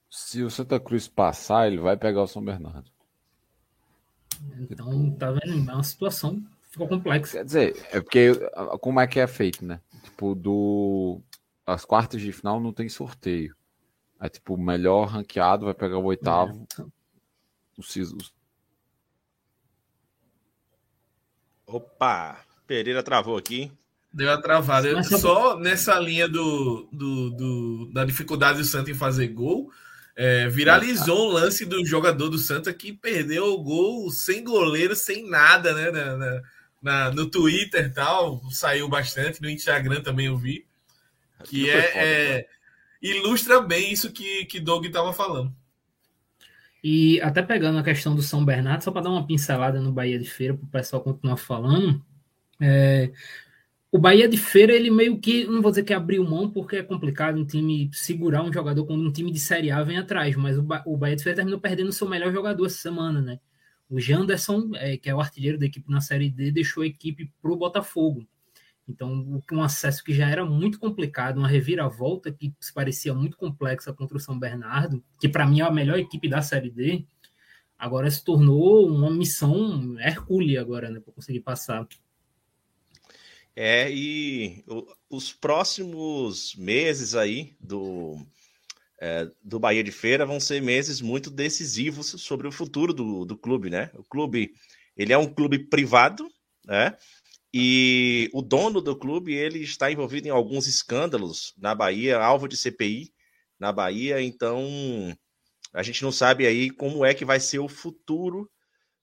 [0.09, 2.96] Se o Santa Cruz passar, ele vai pegar o São Bernardo.
[4.69, 5.69] Então, tá vendo?
[5.69, 6.43] É uma situação
[6.77, 7.37] ficou complexa.
[7.37, 8.33] Quer dizer, é porque
[8.79, 9.81] como é que é feito, né?
[10.03, 11.21] Tipo, do.
[11.65, 13.55] As quartas de final não tem sorteio.
[14.19, 16.65] É tipo, o melhor ranqueado vai pegar o oitavo.
[16.79, 16.83] É.
[17.77, 18.33] O Cisos.
[21.65, 22.39] Opa!
[22.65, 23.71] Pereira travou aqui.
[24.11, 25.03] Deu a travada.
[25.03, 29.71] Só nessa linha do, do, do, da dificuldade do Santos em fazer gol,
[30.17, 35.29] é, viralizou o lance do jogador do Santa que perdeu o gol sem goleiro, sem
[35.29, 35.91] nada, né?
[35.91, 36.41] Na, na,
[36.81, 40.65] na, no Twitter e tal, saiu bastante, no Instagram também eu vi.
[41.43, 42.47] Que é, foda, é
[42.99, 45.55] ilustra bem isso que, que Doug estava falando.
[46.83, 50.17] E até pegando a questão do São Bernardo, só para dar uma pincelada no Bahia
[50.17, 52.03] de Feira, para o pessoal continuar falando.
[52.59, 53.11] É,
[53.91, 56.83] o Bahia de Feira, ele meio que, não vou dizer que abriu mão, porque é
[56.83, 60.57] complicado um time segurar um jogador quando um time de Série A vem atrás, mas
[60.57, 63.39] o, ba o Bahia de Feira terminou perdendo seu melhor jogador essa semana, né?
[63.89, 67.31] O Janderson, é, que é o artilheiro da equipe na Série D, deixou a equipe
[67.41, 68.27] para o Botafogo.
[68.87, 73.93] Então, um acesso que já era muito complicado, uma reviravolta que se parecia muito complexa
[73.93, 77.05] contra o São Bernardo, que para mim é a melhor equipe da Série D,
[77.77, 81.87] agora se tornou uma missão hercúlea agora, né, para conseguir passar.
[83.59, 84.63] É, e
[85.09, 88.23] os próximos meses aí do,
[89.01, 93.35] é, do Bahia de Feira vão ser meses muito decisivos sobre o futuro do, do
[93.35, 93.89] clube, né?
[93.95, 94.53] O clube,
[94.95, 96.29] ele é um clube privado,
[96.63, 96.95] né?
[97.51, 102.55] E o dono do clube, ele está envolvido em alguns escândalos na Bahia, alvo de
[102.55, 103.11] CPI
[103.59, 104.67] na Bahia, então
[105.73, 108.47] a gente não sabe aí como é que vai ser o futuro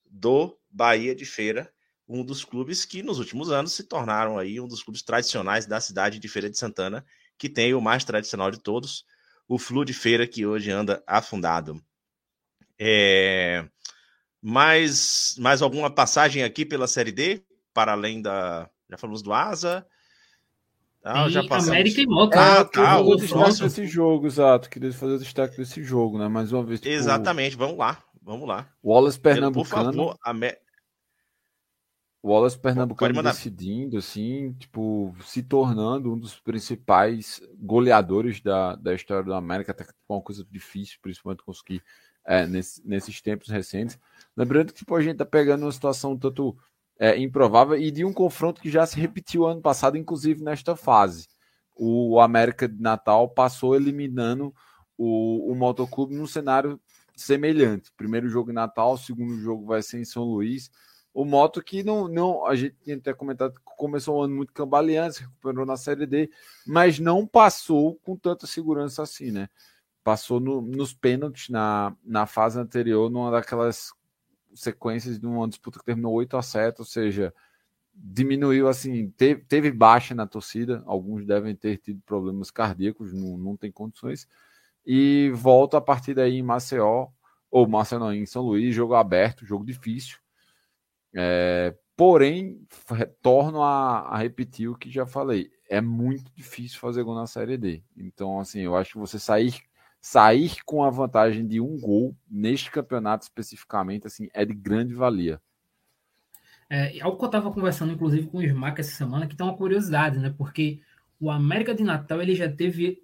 [0.09, 1.69] do Bahia de Feira
[2.07, 5.81] um dos clubes que nos últimos anos se tornaram aí um dos clubes tradicionais da
[5.81, 7.05] cidade de Feira de Santana,
[7.37, 9.05] que tem o mais tradicional de todos,
[9.47, 11.81] o Flu de Feira, que hoje anda afundado.
[12.79, 13.65] É...
[14.41, 18.69] Mais, mais alguma passagem aqui pela Série D, para além da.
[18.89, 19.85] Já falamos do Asa.
[21.03, 21.69] Ah, já passamos...
[21.69, 22.35] América e Moto.
[22.35, 22.99] Ah, ah tá.
[22.99, 24.69] O destaque desse jogo, exato.
[24.69, 26.27] Queria fazer o destaque desse jogo, né?
[26.27, 26.79] Mais uma vez.
[26.79, 26.93] Tipo...
[26.93, 28.03] Exatamente, vamos lá.
[28.21, 28.67] Vamos lá.
[28.83, 29.91] Wallace Pernambucano.
[29.91, 30.17] Por favor,
[32.25, 39.23] o Wallace Pernambucano decidindo, assim, tipo, se tornando um dos principais goleadores da, da história
[39.23, 41.83] do América, até que uma coisa difícil, principalmente conseguir
[42.25, 43.99] é, nesse, nesses tempos recentes.
[44.35, 46.57] Lembrando que tipo, a gente tá pegando uma situação tanto
[46.97, 51.27] é, improvável e de um confronto que já se repetiu ano passado, inclusive nesta fase.
[51.75, 54.51] O América de Natal passou eliminando
[54.97, 56.81] o, o Motoclube num cenário
[57.15, 57.91] semelhante.
[57.95, 60.71] Primeiro jogo em Natal, segundo jogo vai ser em São Luís
[61.15, 64.51] o Moto que não, não a gente tinha até comentado que começou um ano muito
[64.51, 66.29] cambaleante, se recuperou na Série D,
[66.67, 69.47] mas não passou com tanta segurança assim, né?
[70.03, 73.93] Passou no, nos pênaltis na, na fase anterior, numa daquelas
[74.53, 77.33] sequências de uma disputa que terminou 8 a 7, ou seja,
[77.93, 83.55] diminuiu assim, teve, teve baixa na torcida, alguns devem ter tido problemas cardíacos, não, não
[83.55, 84.27] tem condições,
[84.85, 87.07] e volta a partir daí em Maceió,
[87.49, 90.17] ou Maceió não, em São Luís, jogo aberto, jogo difícil,
[91.15, 92.59] é, porém,
[92.89, 95.49] retorno a, a, repetir o que já falei.
[95.69, 97.81] É muito difícil fazer gol na Série D.
[97.95, 99.55] Então, assim, eu acho que você sair
[100.05, 105.41] sair com a vantagem de um gol neste campeonato especificamente, assim, é de grande valia.
[106.69, 109.57] É, algo que eu estava conversando, inclusive, com o Smack essa semana, que tem uma
[109.57, 110.31] curiosidade, né?
[110.37, 110.79] Porque
[111.19, 113.01] o América de Natal ele já teve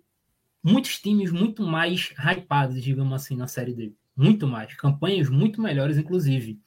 [0.64, 3.96] muitos times muito mais hypados, digamos assim, na série dele.
[4.16, 4.76] Muito mais.
[4.76, 6.60] Campanhas muito melhores, inclusive.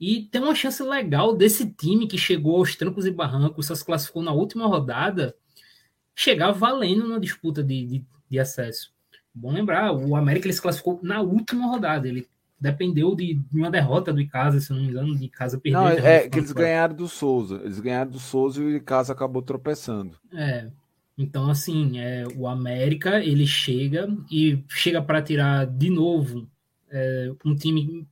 [0.00, 3.84] E tem uma chance legal desse time que chegou aos trancos e barrancos, só se
[3.84, 5.34] classificou na última rodada,
[6.14, 8.92] chegar valendo na disputa de, de, de acesso.
[9.34, 12.08] Bom lembrar, o América ele se classificou na última rodada.
[12.08, 12.28] Ele
[12.60, 15.78] dependeu de, uma derrota do Icasa, se não me engano, de casa perder.
[15.78, 17.60] Não, é que eles ganharam do Souza.
[17.64, 20.16] Eles ganharam do Souza e o Icasa acabou tropeçando.
[20.32, 20.68] É.
[21.16, 26.48] Então, assim, é, o América ele chega e chega para tirar de novo
[26.90, 28.06] é, um time.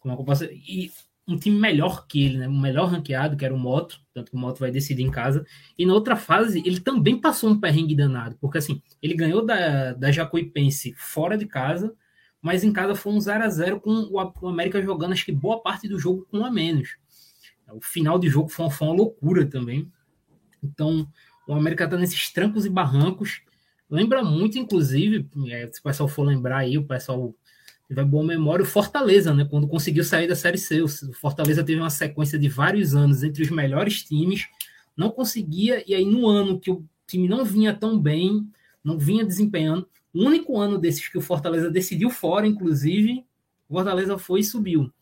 [0.00, 0.90] Como é eu posso e
[1.28, 2.48] um time melhor que ele, né?
[2.48, 5.46] Um melhor ranqueado, que era o Moto, tanto que o Moto vai decidir em casa.
[5.78, 9.92] E na outra fase, ele também passou um perrengue danado, porque assim, ele ganhou da,
[9.92, 11.94] da Jacuipense fora de casa,
[12.42, 15.62] mas em casa foi um 0 a 0 com o América jogando, acho que boa
[15.62, 16.96] parte do jogo com um a menos.
[17.72, 19.90] O final de jogo foi uma, foi uma loucura também.
[20.62, 21.06] Então,
[21.46, 23.42] o América está nesses trancos e barrancos.
[23.88, 27.34] Lembra muito, inclusive, é, se o pessoal for lembrar aí, o pessoal
[27.90, 29.44] tiver boa memória, o Fortaleza, né?
[29.44, 30.80] Quando conseguiu sair da Série C.
[30.80, 34.46] O Fortaleza teve uma sequência de vários anos entre os melhores times,
[34.96, 38.48] não conseguia, e aí no ano que o time não vinha tão bem,
[38.84, 43.24] não vinha desempenhando, o único ano desses que o Fortaleza decidiu fora, inclusive,
[43.68, 44.92] o Fortaleza foi e subiu.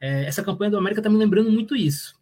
[0.00, 2.14] É, essa campanha do América está me lembrando muito isso.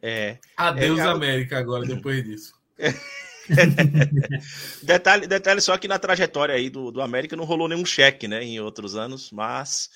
[0.00, 0.38] É.
[0.56, 2.54] Adeus, é, América, agora, depois disso.
[4.82, 8.42] detalhe, detalhe só que na trajetória aí do, do América não rolou nenhum cheque, né?
[8.42, 9.88] Em outros anos, mas.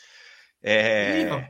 [0.63, 1.49] É...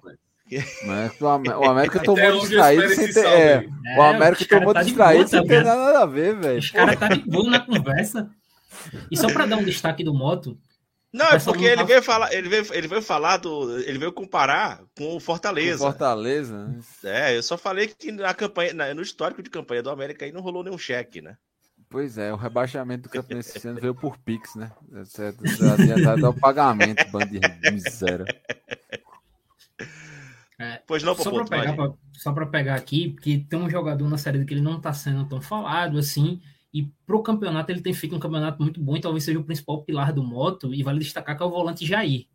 [0.84, 3.24] Mas o, América tomou distraído sem ter.
[3.24, 6.58] É, o América tomou tá distraído sem ter nada a ver, velho.
[6.58, 8.28] Os caras tá de boa na conversa.
[9.10, 10.58] E só para dar um destaque do moto.
[11.12, 14.80] Não, é porque ele veio falar, ele veio, ele veio falar do, ele veio comparar
[14.96, 15.78] com o Fortaleza.
[15.78, 16.68] Com Fortaleza.
[16.68, 16.80] Né?
[17.04, 20.40] É, eu só falei que na campanha, no histórico de campanha do América aí não
[20.40, 21.36] rolou nenhum cheque, né?
[21.90, 24.70] Pois é, o rebaixamento do campeonato esse ano veio por Pix, né?
[25.04, 28.24] Certo, adiantado o pagamento, bando de miséria.
[30.56, 34.08] É, pois não, só para pegar, pra, só para pegar aqui, porque tem um jogador
[34.08, 36.40] na série que ele não está sendo tão falado assim,
[36.72, 39.82] e pro campeonato ele tem feito um campeonato muito bom e talvez seja o principal
[39.82, 40.72] pilar do moto.
[40.72, 42.26] E vale destacar que é o volante Jair.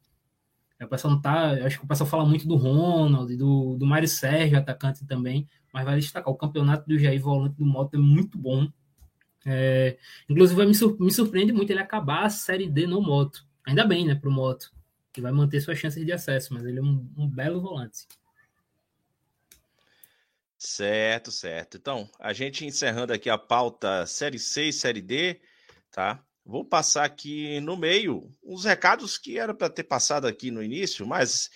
[0.82, 1.52] O pessoal não tá.
[1.66, 5.48] Acho que o pessoal fala muito do Ronald, do, do Mário Sérgio, atacante também.
[5.74, 8.68] Mas vale destacar, o campeonato do Jair volante do moto é muito bom.
[9.46, 13.46] É, inclusive, me, sur me surpreende muito ele acabar a série D no moto.
[13.66, 14.74] Ainda bem, né, pro moto.
[15.14, 18.08] Que vai manter suas chances de acesso, mas ele é um, um belo volante.
[20.58, 21.78] Certo, certo.
[21.78, 25.40] Então, a gente encerrando aqui a pauta Série C e Série D,
[25.92, 26.24] tá?
[26.44, 31.06] Vou passar aqui no meio uns recados que era para ter passado aqui no início,
[31.06, 31.50] mas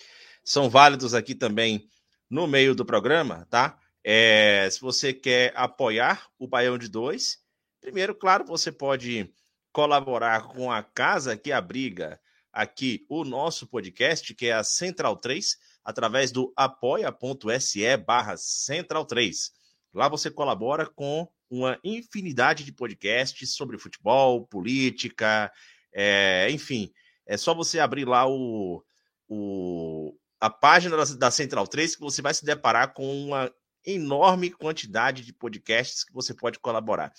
[0.44, 1.88] são válidos aqui também
[2.28, 3.78] no meio do programa, tá?
[4.02, 7.38] É, se você quer apoiar o Baião de Dois,
[7.80, 9.32] primeiro, claro, você pode
[9.72, 12.20] colaborar com a casa que abriga
[12.52, 19.52] aqui o nosso podcast, que é a Central 3 através do apoia.se barra Central 3.
[19.94, 25.52] Lá você colabora com uma infinidade de podcasts sobre futebol, política,
[25.92, 26.92] é, enfim.
[27.26, 28.84] É só você abrir lá o,
[29.28, 33.52] o, a página da, da Central 3 que você vai se deparar com uma
[33.84, 37.12] enorme quantidade de podcasts que você pode colaborar.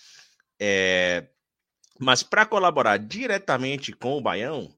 [0.64, 1.28] É,
[2.00, 4.72] mas para colaborar diretamente com o Baião,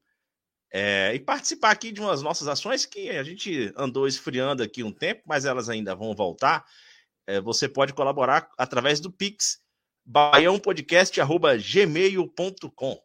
[0.72, 4.94] é, e participar aqui de umas nossas ações que a gente andou esfriando aqui um
[4.94, 6.66] tempo, mas elas ainda vão voltar.
[7.28, 9.62] É, você pode colaborar através do Pix,
[10.06, 13.04] baiãopodcast.gmail.com,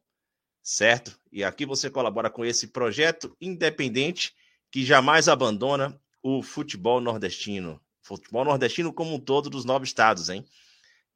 [0.62, 1.20] certo?
[1.30, 4.34] E aqui você colabora com esse projeto independente
[4.70, 7.80] que jamais abandona o futebol nordestino.
[8.02, 10.46] Futebol nordestino como um todo dos nove estados, hein?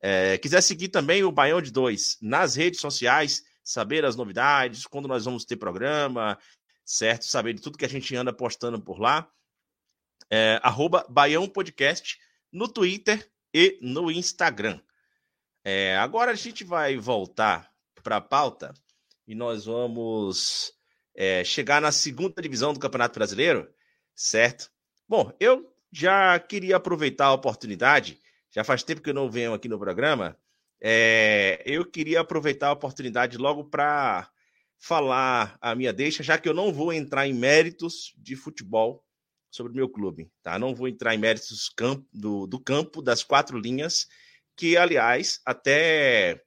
[0.03, 5.07] É, quiser seguir também o Baião de Dois nas redes sociais, saber as novidades, quando
[5.07, 6.36] nós vamos ter programa,
[6.84, 7.24] certo?
[7.24, 9.30] Saber de tudo que a gente anda postando por lá.
[10.28, 12.18] É, arroba Baião Podcast
[12.50, 14.80] no Twitter e no Instagram.
[15.64, 17.70] É, agora a gente vai voltar
[18.03, 18.74] para a pauta
[19.26, 20.72] e nós vamos
[21.14, 23.72] é, chegar na segunda divisão do Campeonato Brasileiro,
[24.14, 24.70] certo?
[25.09, 28.18] Bom, eu já queria aproveitar a oportunidade,
[28.53, 30.36] já faz tempo que eu não venho aqui no programa,
[30.80, 34.28] é, eu queria aproveitar a oportunidade logo para
[34.78, 39.05] falar a minha deixa, já que eu não vou entrar em méritos de futebol
[39.50, 40.59] sobre o meu clube, tá?
[40.59, 41.70] Não vou entrar em méritos
[42.12, 44.07] do, do campo das quatro linhas,
[44.57, 46.42] que, aliás, até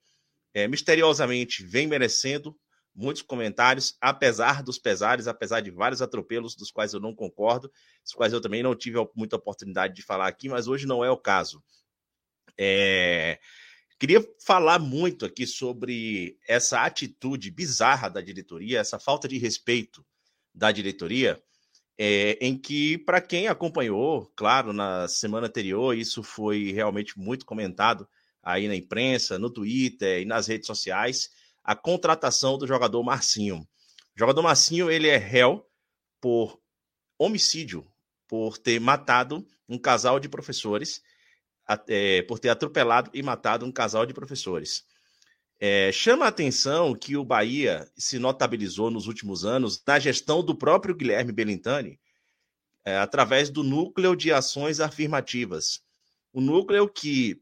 [0.54, 2.56] é, misteriosamente vem merecendo
[2.94, 7.72] muitos comentários, apesar dos pesares, apesar de vários atropelos dos quais eu não concordo,
[8.04, 11.12] dos quais eu também não tive muita oportunidade de falar aqui, mas hoje não é
[11.12, 11.64] o caso.
[12.58, 13.40] É...
[13.98, 20.06] Queria falar muito aqui sobre essa atitude bizarra da diretoria, essa falta de respeito
[20.54, 21.42] da diretoria,
[21.98, 28.08] é, em que, para quem acompanhou, claro, na semana anterior, isso foi realmente muito comentado
[28.44, 31.30] aí na imprensa, no Twitter e nas redes sociais,
[31.64, 33.58] a contratação do jogador Marcinho.
[34.16, 35.66] O jogador Marcinho, ele é réu
[36.22, 36.60] por
[37.18, 37.88] homicídio,
[38.28, 41.02] por ter matado um casal de professores,
[41.88, 44.86] é, por ter atropelado e matado um casal de professores.
[45.60, 50.54] É, chama a atenção que o Bahia se notabilizou nos últimos anos na gestão do
[50.56, 52.00] próprio Guilherme Belintani,
[52.84, 55.82] é, através do núcleo de ações afirmativas.
[56.34, 57.42] O núcleo que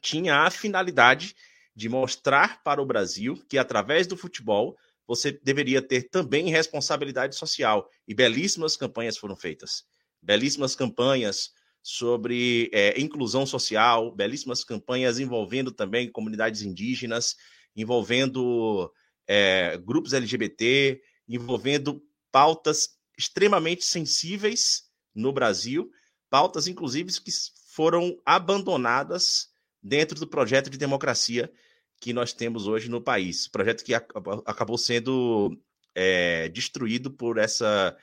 [0.00, 1.34] tinha a finalidade
[1.74, 4.76] de mostrar para o Brasil que, através do futebol,
[5.06, 7.90] você deveria ter também responsabilidade social.
[8.06, 9.84] E belíssimas campanhas foram feitas.
[10.22, 11.52] Belíssimas campanhas
[11.82, 17.34] sobre é, inclusão social, belíssimas campanhas envolvendo também comunidades indígenas,
[17.74, 18.90] envolvendo
[19.26, 25.90] é, grupos LGBT, envolvendo pautas extremamente sensíveis no Brasil,
[26.30, 27.30] pautas inclusive que
[27.74, 29.48] foram abandonadas
[29.82, 31.52] dentro do projeto de democracia
[32.00, 33.48] que nós temos hoje no país.
[33.48, 35.58] Projeto que acabou sendo
[35.94, 37.96] é, destruído por essa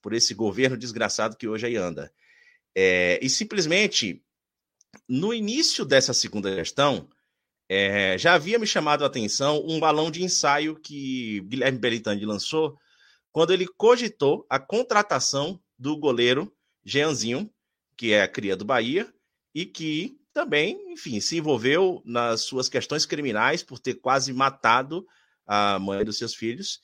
[0.00, 2.12] por esse governo desgraçado que hoje aí anda.
[2.74, 4.22] É, e simplesmente,
[5.08, 7.08] no início dessa segunda gestão,
[7.68, 12.76] é, já havia me chamado a atenção um balão de ensaio que Guilherme Belitani lançou
[13.30, 16.54] quando ele cogitou a contratação do goleiro
[16.84, 17.50] Jeanzinho,
[17.96, 19.12] que é a cria do Bahia,
[19.54, 25.06] e que também, enfim, se envolveu nas suas questões criminais por ter quase matado
[25.46, 26.80] a mãe dos seus filhos.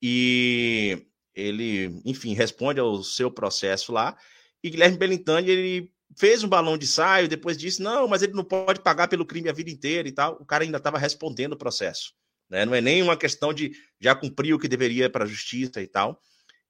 [0.00, 4.16] E ele, enfim, responde ao seu processo lá.
[4.62, 8.44] E Guilherme Belintani, ele fez um balão de saio, depois disse: não, mas ele não
[8.44, 10.36] pode pagar pelo crime a vida inteira e tal.
[10.40, 12.12] O cara ainda estava respondendo o processo.
[12.48, 12.64] Né?
[12.64, 15.86] Não é nem uma questão de já cumprir o que deveria para a justiça e
[15.86, 16.20] tal.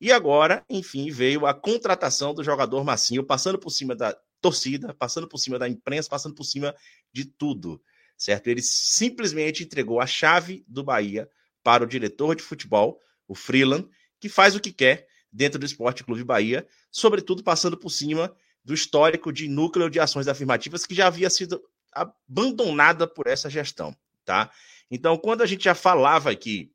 [0.01, 5.28] E agora, enfim, veio a contratação do jogador Massinho, passando por cima da torcida, passando
[5.28, 6.74] por cima da imprensa, passando por cima
[7.12, 7.80] de tudo,
[8.18, 8.49] certo?
[8.49, 11.28] Ele simplesmente entregou a chave do Bahia
[11.62, 13.88] para o diretor de futebol, o Freeland,
[14.18, 18.74] que faz o que quer dentro do Esporte Clube Bahia, sobretudo passando por cima do
[18.74, 21.62] histórico de núcleo de ações afirmativas que já havia sido
[21.93, 24.51] abandonada por essa gestão, tá?
[24.91, 26.70] Então, quando a gente já falava aqui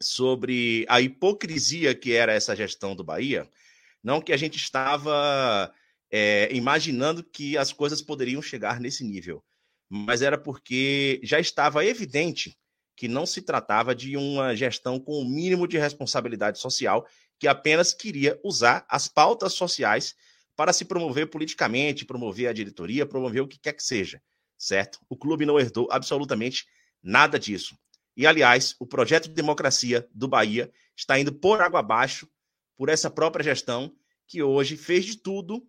[0.00, 3.48] sobre a hipocrisia que era essa gestão do Bahia,
[4.02, 5.72] não que a gente estava
[6.10, 9.42] é, imaginando que as coisas poderiam chegar nesse nível,
[9.88, 12.58] mas era porque já estava evidente
[12.96, 17.06] que não se tratava de uma gestão com o mínimo de responsabilidade social,
[17.38, 20.14] que apenas queria usar as pautas sociais
[20.54, 24.22] para se promover politicamente, promover a diretoria, promover o que quer que seja,
[24.56, 24.98] certo?
[25.08, 26.66] O clube não herdou absolutamente
[27.02, 27.78] nada disso.
[28.16, 32.26] E, aliás, o projeto de democracia do Bahia está indo por água abaixo
[32.76, 33.94] por essa própria gestão
[34.26, 35.62] que hoje fez de tudo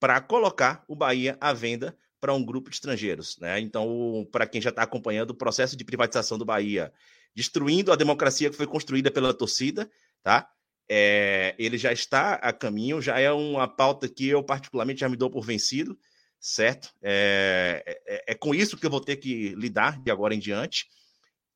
[0.00, 3.38] para colocar o Bahia à venda para um grupo de estrangeiros.
[3.38, 3.60] Né?
[3.60, 6.92] Então, para quem já está acompanhando o processo de privatização do Bahia,
[7.34, 9.90] destruindo a democracia que foi construída pela torcida,
[10.22, 10.48] tá?
[10.94, 15.16] É, ele já está a caminho, já é uma pauta que eu particularmente já me
[15.16, 15.98] dou por vencido,
[16.38, 16.92] certo?
[17.00, 20.84] É, é, é com isso que eu vou ter que lidar de agora em diante.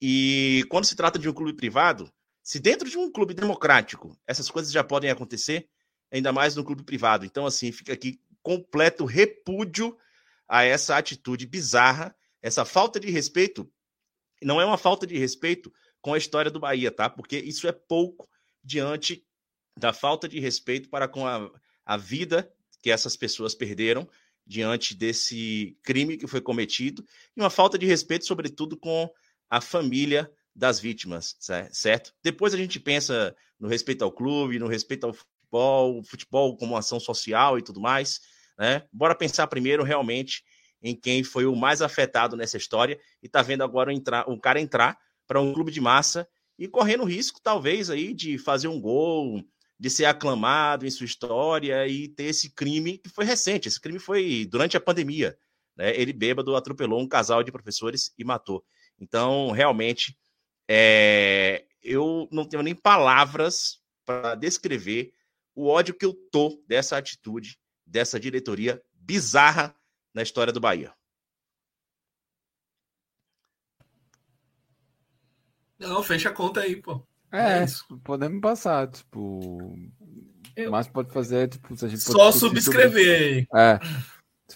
[0.01, 2.11] E quando se trata de um clube privado,
[2.43, 5.69] se dentro de um clube democrático essas coisas já podem acontecer,
[6.11, 7.27] ainda mais no clube privado.
[7.27, 9.95] Então, assim, fica aqui completo repúdio
[10.49, 13.71] a essa atitude bizarra, essa falta de respeito.
[14.43, 15.71] Não é uma falta de respeito
[16.01, 17.11] com a história do Bahia, tá?
[17.11, 18.27] Porque isso é pouco
[18.65, 19.26] diante
[19.77, 21.51] da falta de respeito para com a,
[21.85, 22.51] a vida
[22.83, 24.09] que essas pessoas perderam
[24.47, 27.05] diante desse crime que foi cometido
[27.37, 29.11] e uma falta de respeito, sobretudo, com
[29.51, 31.37] a família das vítimas,
[31.71, 32.15] certo?
[32.23, 36.99] Depois a gente pensa no respeito ao clube, no respeito ao futebol, futebol como ação
[36.99, 38.21] social e tudo mais,
[38.59, 38.85] né?
[38.93, 40.43] Bora pensar primeiro realmente
[40.83, 44.61] em quem foi o mais afetado nessa história e tá vendo agora entrar, um cara
[44.61, 44.97] entrar
[45.27, 49.43] para um clube de massa e correndo risco, talvez, aí, de fazer um gol,
[49.79, 53.69] de ser aclamado em sua história e ter esse crime que foi recente.
[53.69, 55.39] Esse crime foi durante a pandemia.
[55.77, 55.95] Né?
[55.95, 58.65] Ele, bêbado, atropelou um casal de professores e matou.
[58.99, 60.19] Então, realmente,
[60.69, 61.67] é...
[61.83, 65.13] eu não tenho nem palavras para descrever
[65.55, 69.75] o ódio que eu tô dessa atitude dessa diretoria bizarra
[70.13, 70.93] na história do Bahia.
[75.79, 77.07] Não, fecha a conta aí, pô.
[77.37, 77.85] É, É isso.
[78.03, 79.73] podemos passar, tipo.
[80.57, 83.79] Eu- Mas pode fazer, tipo, se a gente pode Só subscrever sobre- É.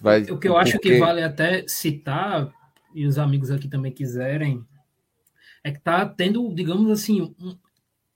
[0.00, 2.50] Vai, O que eu acho que vale até citar,
[2.94, 4.64] e os amigos aqui também quiserem,
[5.62, 7.56] é que tá tendo, digamos assim, um-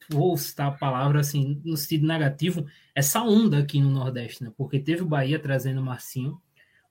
[0.09, 4.53] vou citar a palavra assim, no sentido negativo, essa onda aqui no Nordeste, né?
[4.57, 6.41] Porque teve o Bahia trazendo o Marcinho.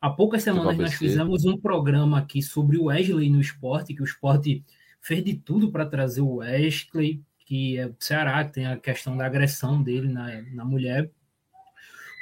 [0.01, 4.05] Há poucas semanas nós fizemos um programa aqui sobre o Wesley no esporte, que o
[4.05, 4.63] esporte
[5.01, 9.15] fez de tudo para trazer o Wesley, que é do Ceará, que tem a questão
[9.17, 11.11] da agressão dele na, na mulher.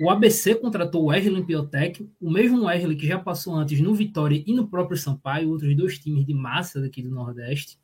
[0.02, 4.44] O ABC contratou o Wesley Piotec, o mesmo Wesley que já passou antes no Vitória
[4.48, 7.78] e no próprio Sampaio, outros dois times de massa daqui do Nordeste.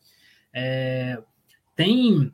[0.51, 1.21] É,
[1.75, 2.31] tem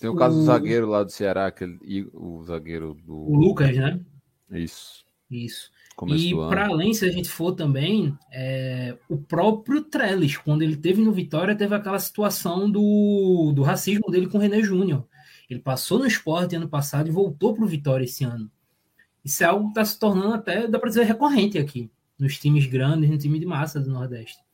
[0.00, 3.14] Tem o caso do o- zagueiro lá do Ceará, aquele, e o zagueiro do.
[3.16, 4.00] o Lucas, né?
[4.52, 5.04] Isso.
[5.28, 5.72] Isso.
[5.96, 10.76] Começo e para além, se a gente for também, é, o próprio Trellis, quando ele
[10.76, 15.06] teve no Vitória, teve aquela situação do, do racismo dele com o René Júnior.
[15.48, 18.50] Ele passou no esporte ano passado e voltou para o Vitória esse ano.
[19.24, 22.66] Isso é algo que está se tornando até, dá para dizer, recorrente aqui, nos times
[22.66, 24.44] grandes, no time de massa do Nordeste.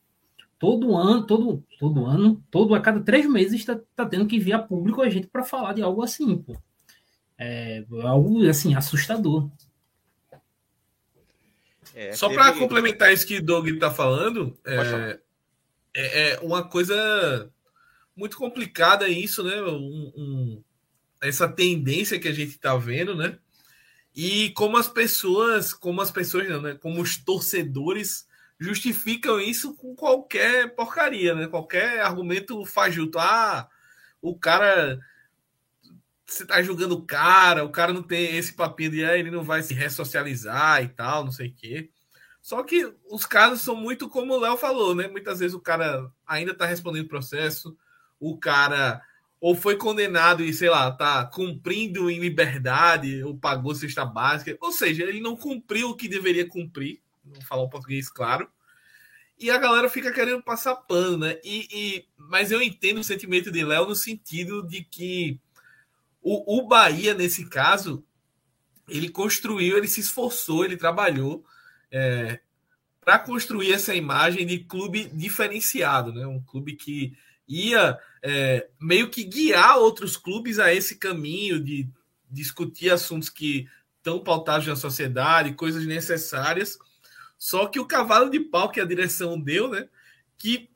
[0.57, 4.53] Todo ano, todo, todo ano, todo a cada três meses está tá tendo que vir
[4.53, 6.55] a público a gente para falar de algo assim, pô.
[7.37, 9.49] É algo assim assustador.
[11.93, 15.19] É, Só para complementar isso que o Doug tá falando, é,
[15.95, 17.51] é, é uma coisa
[18.15, 19.61] muito complicada isso, né?
[19.61, 20.63] Um- um-
[21.21, 23.37] essa tendência que a gente tá vendo, né?
[24.15, 26.75] E como as pessoas, como as pessoas não, né?
[26.75, 28.27] Como os torcedores
[28.59, 31.47] justificam isso com qualquer porcaria, né?
[31.47, 33.17] Qualquer argumento fajuto.
[33.19, 33.67] Ah,
[34.21, 34.99] o cara
[36.33, 39.43] você tá julgando o cara, o cara não tem esse papinho de ah, ele não
[39.43, 41.89] vai se ressocializar e tal, não sei o quê.
[42.41, 45.07] Só que os casos são muito como o Léo falou, né?
[45.07, 47.77] Muitas vezes o cara ainda tá respondendo processo,
[48.19, 49.01] o cara
[49.39, 54.71] ou foi condenado e, sei lá, tá cumprindo em liberdade, ou pagou cesta básica, ou
[54.71, 58.49] seja, ele não cumpriu o que deveria cumprir, não falar o português claro,
[59.37, 61.37] e a galera fica querendo passar pano, né?
[61.43, 65.37] E, e- mas eu entendo o sentimento de Léo no sentido de que
[66.23, 68.03] o, o Bahia, nesse caso,
[68.87, 71.45] ele construiu, ele se esforçou, ele trabalhou
[73.01, 76.25] para construir essa imagem de clube diferenciado, né?
[76.25, 77.15] Um clube que
[77.47, 81.87] ia é, meio que guiar outros clubes a esse caminho de
[82.29, 83.67] discutir assuntos que
[83.97, 86.79] estão pautados na sociedade, coisas necessárias.
[87.37, 89.87] Só que o cavalo de pau que a direção deu, né?
[90.37, 90.69] Que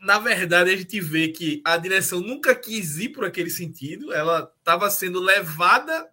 [0.00, 4.50] na verdade a gente vê que a direção nunca quis ir por aquele sentido, ela
[4.58, 6.10] estava sendo levada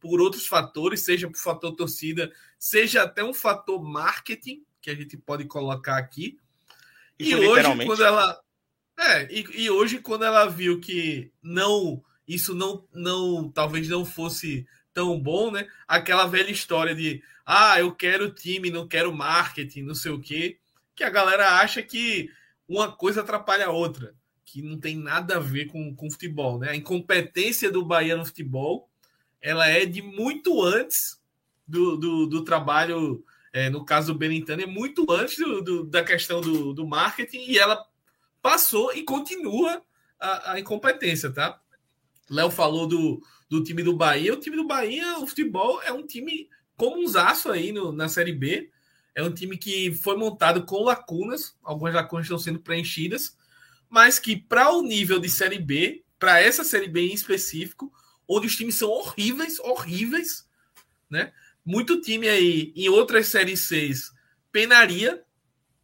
[0.00, 5.16] por outros fatores, seja por fator torcida, seja até um fator marketing, que a gente
[5.16, 6.36] pode colocar aqui.
[7.18, 8.40] Isso e hoje, quando ela.
[8.98, 12.02] É, e, e hoje, quando ela viu que não.
[12.26, 15.66] Isso não, não talvez não fosse tão bom, né?
[15.86, 20.58] Aquela velha história de ah, eu quero time, não quero marketing, não sei o quê.
[20.94, 22.30] Que a galera acha que
[22.68, 26.70] uma coisa atrapalha a outra, que não tem nada a ver com, com futebol, né?
[26.70, 28.88] A incompetência do Bahia no futebol,
[29.40, 31.20] ela é de muito antes
[31.66, 36.02] do, do, do trabalho, é, no caso do Benintano, é muito antes do, do- da
[36.02, 37.84] questão do, do marketing, e ela
[38.42, 39.82] passou e continua
[40.20, 41.60] a, a incompetência, tá?
[42.30, 44.32] Léo falou do, do time do Bahia.
[44.32, 48.70] O time do Bahia, o futebol, é um time comunzaço aí no, na Série B.
[49.14, 53.36] É um time que foi montado com lacunas, algumas lacunas estão sendo preenchidas,
[53.88, 57.92] mas que para o nível de Série B, para essa Série B em específico,
[58.26, 60.48] onde os times são horríveis, horríveis,
[61.08, 61.32] né?
[61.64, 64.12] Muito time aí em outras séries 6
[64.50, 65.24] penaria,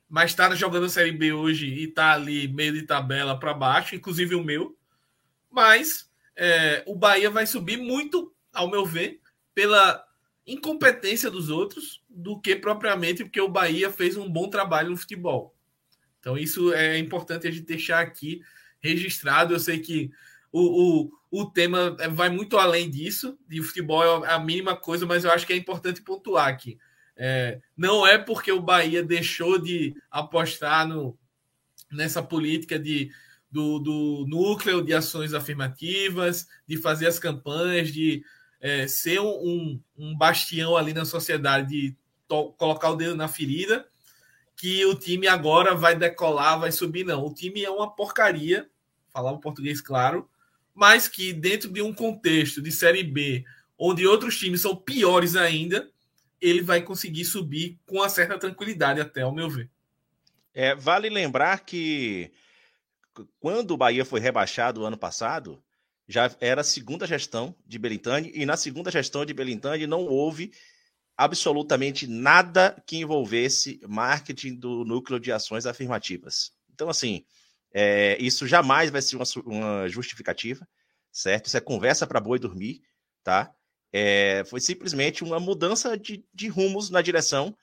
[0.09, 3.95] mas está jogando a Série B hoje e está ali meio de tabela para baixo,
[3.95, 4.76] inclusive o meu.
[5.51, 9.20] Mas é, o Bahia vai subir muito, ao meu ver,
[9.55, 10.05] pela
[10.47, 15.55] incompetência dos outros do que propriamente porque o Bahia fez um bom trabalho no futebol.
[16.19, 18.43] Então, isso é importante a gente deixar aqui
[18.81, 19.55] registrado.
[19.55, 20.11] Eu sei que
[20.53, 25.25] o, o, o tema vai muito além disso, de futebol é a mínima coisa, mas
[25.25, 26.79] eu acho que é importante pontuar aqui.
[27.17, 31.19] É, não é porque o Bahia deixou de apostar no,
[31.91, 33.11] nessa política de,
[33.51, 38.25] do, do núcleo de ações afirmativas, de fazer as campanhas, de
[38.61, 41.97] é, ser um, um, um bastião ali na sociedade, de
[42.57, 43.87] colocar o dedo na ferida,
[44.57, 47.05] que o time agora vai decolar, vai subir.
[47.05, 48.68] Não, o time é uma porcaria,
[49.12, 50.28] falar o português claro,
[50.74, 53.45] mas que dentro de um contexto de Série B,
[53.78, 55.91] onde outros times são piores ainda,
[56.41, 59.70] ele vai conseguir subir com uma certa tranquilidade, até ao meu ver.
[60.55, 62.33] É, vale lembrar que
[63.39, 65.62] quando o Bahia foi rebaixado ano passado,
[66.09, 70.53] já era a segunda gestão de Belintani, e na segunda gestão de Belintani não houve
[71.21, 76.51] absolutamente nada que envolvesse marketing do núcleo de ações afirmativas.
[76.73, 77.27] Então, assim,
[77.75, 80.66] é, isso jamais vai ser uma, uma, justificativa,
[81.12, 81.45] certo?
[81.45, 82.81] Isso é conversa para boi dormir,
[83.23, 83.53] tá?
[83.93, 87.55] É, foi simplesmente uma mudança de, de rumos na direção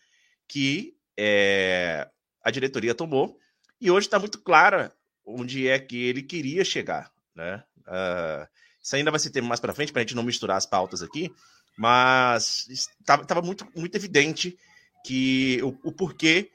[0.48, 2.08] que é,
[2.44, 3.40] a diretoria tomou,
[3.82, 4.94] e hoje está muito clara
[5.26, 7.64] onde é que ele queria chegar, né?
[7.80, 8.48] Uh,
[8.84, 11.02] isso ainda vai ser tema mais para frente, para a gente não misturar as pautas
[11.02, 11.34] aqui,
[11.78, 12.68] mas
[13.00, 14.58] estava muito, muito evidente
[15.06, 16.50] que o, o, porquê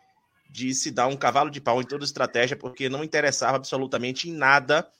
[0.51, 4.33] de se dar um cavalo de pau em toda estratégia, porque não interessava absolutamente em
[4.33, 4.91] nada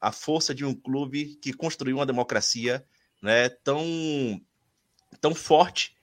[0.00, 2.84] a força de um clube que construiu uma democracia
[3.22, 4.40] né, tão,
[5.20, 5.96] tão forte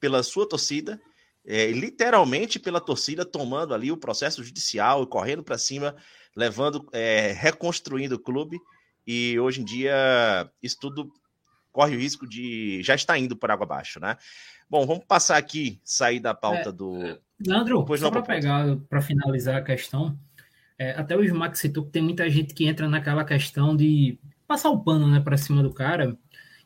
[0.00, 1.00] pela sua torcida,
[1.46, 5.94] é, literalmente pela torcida tomando ali o processo judicial e correndo para cima,
[6.34, 8.58] levando, é, reconstruindo o clube.
[9.06, 11.12] E hoje em dia isso tudo
[11.74, 14.16] corre o risco de já estar indo por água abaixo, né?
[14.70, 17.18] Bom, vamos passar aqui, sair da pauta é, do.
[17.44, 20.16] Leandro, Depois só para pegar, para finalizar a questão,
[20.78, 24.70] é, até o Smack citou que tem muita gente que entra naquela questão de passar
[24.70, 26.16] o pano né, para cima do cara.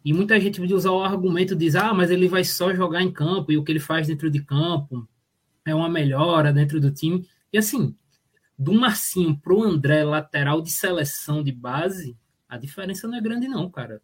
[0.05, 3.11] E muita gente vai usar o argumento diz: ah, mas ele vai só jogar em
[3.11, 5.09] campo e o que ele faz dentro de campo
[5.65, 7.27] é uma melhora dentro do time.
[7.51, 7.97] E assim,
[8.59, 12.15] do Marcinho pro André, lateral de seleção de base,
[12.47, 14.03] a diferença não é grande, não, cara.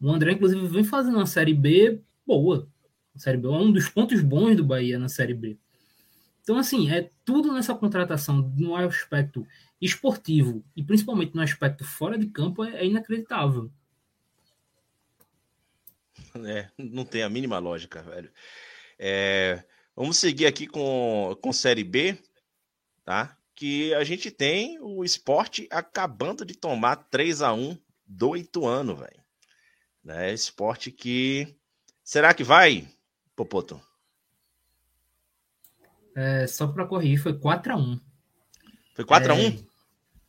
[0.00, 2.68] O André, inclusive, vem fazendo uma Série B boa.
[3.14, 5.58] A Série B é um dos pontos bons do Bahia na Série B.
[6.42, 9.46] Então, assim, é tudo nessa contratação, no aspecto
[9.80, 13.70] esportivo e principalmente no aspecto fora de campo, é, é inacreditável.
[16.46, 18.30] É, não tem a mínima lógica, velho.
[18.98, 19.62] É,
[19.94, 22.18] vamos seguir aqui com, com Série B,
[23.04, 23.36] tá?
[23.54, 27.76] Que a gente tem o esporte acabando de tomar 3 a 1
[28.06, 29.17] do Ituano, velho.
[30.08, 30.32] Né?
[30.32, 31.54] Esporte que.
[32.02, 32.88] Será que vai,
[33.36, 33.78] Popoto?
[36.16, 38.00] É, só para corrigir, foi 4x1.
[38.94, 39.58] Foi 4x1?
[39.60, 39.64] É...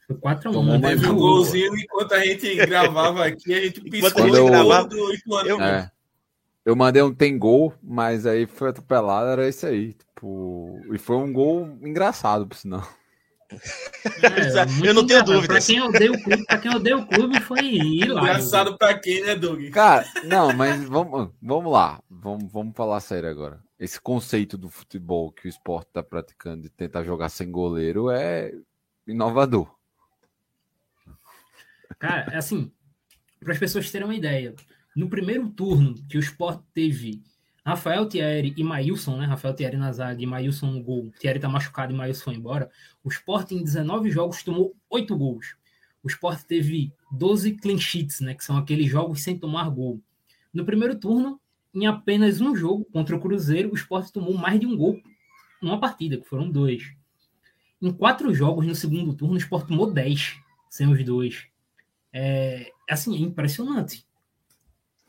[0.06, 0.82] Foi 4x1.
[0.82, 4.90] Teve um golzinho enquanto a gente gravava aqui, a gente piscou eu, gravava,
[5.46, 5.90] eu, é,
[6.66, 9.94] eu mandei um tem gol, mas aí foi atropelado, era isso aí.
[9.94, 12.86] Tipo, e foi um gol engraçado, por sinal.
[13.52, 13.52] É,
[14.88, 15.48] eu não tenho dúvida.
[15.48, 18.20] Para quem odeia o clube, para quem odeia o clube foi hilário.
[18.20, 19.70] Engraçado para quem, né, Doug?
[19.70, 22.02] Cara, não, mas vamos, vamos lá.
[22.10, 23.60] Vamos, vamos falar sério agora.
[23.80, 28.54] Esse conceito do futebol que o esporte está praticando de tentar jogar sem goleiro é
[29.08, 29.74] inovador.
[31.98, 32.72] Cara, é assim,
[33.40, 34.54] para as pessoas terem uma ideia,
[34.96, 37.24] no primeiro turno que o esporte teve
[37.66, 39.26] Rafael Thierry e Maílson, né?
[39.26, 41.12] Rafael Thierry na zaga e Maílson no gol.
[41.20, 42.70] Thierry tá machucado e Maílson foi embora.
[43.04, 45.56] O Sport em 19 jogos tomou 8 gols.
[46.04, 48.34] O Sport teve 12 clean sheets, né?
[48.34, 50.02] Que são aqueles jogos sem tomar gol.
[50.54, 51.40] No primeiro turno,
[51.74, 55.00] em apenas um jogo contra o Cruzeiro, o Sport tomou mais de um gol
[55.62, 56.92] numa partida, que foram dois.
[57.82, 60.38] Em quatro jogos no segundo turno, o Sport tomou 10
[60.70, 61.48] sem os dois.
[62.12, 64.06] É, assim, é impressionante.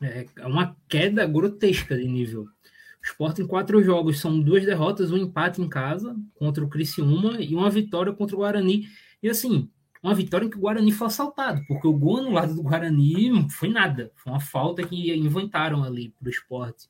[0.01, 2.43] É, é uma queda grotesca de nível.
[2.43, 7.41] O Sport em quatro jogos são duas derrotas, um empate em casa contra o Criciúma
[7.41, 8.87] e uma vitória contra o Guarani.
[9.21, 9.69] E assim,
[10.01, 13.29] uma vitória em que o Guarani foi assaltado, porque o gol no lado do Guarani
[13.29, 14.11] não foi nada.
[14.15, 16.89] Foi uma falta que inventaram ali para o esporte.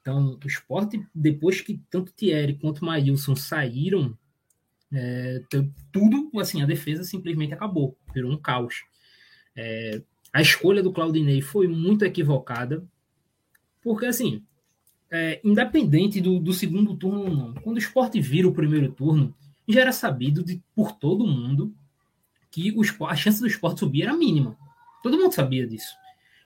[0.00, 4.16] Então, o esporte, depois que tanto Thierry quanto Maílson saíram,
[4.92, 5.42] é,
[5.92, 8.84] tudo, assim, a defesa simplesmente acabou, virou um caos.
[9.54, 10.02] É,
[10.32, 12.84] a escolha do Claudinei foi muito equivocada,
[13.82, 14.42] porque assim,
[15.10, 19.34] é, independente do, do, segundo turno ou não, quando o esporte vira o primeiro turno,
[19.66, 21.74] já era sabido de, por todo mundo
[22.50, 24.56] que o a chance do esporte subir era mínima.
[25.02, 25.94] Todo mundo sabia disso.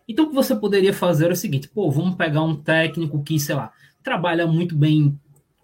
[0.06, 3.38] Então o que você poderia fazer era o seguinte: pô, vamos pegar um técnico que,
[3.38, 3.72] sei lá,
[4.02, 5.18] trabalha muito bem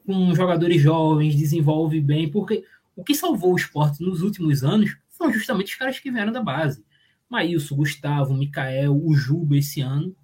[0.06, 2.64] com jogadores jovens, desenvolve bem, porque
[2.96, 6.42] o que salvou o esporte nos últimos anos foram justamente os caras que vieram da
[6.42, 6.82] base.
[7.28, 10.14] Maílson, Gustavo, Mikael, o Juba esse ano.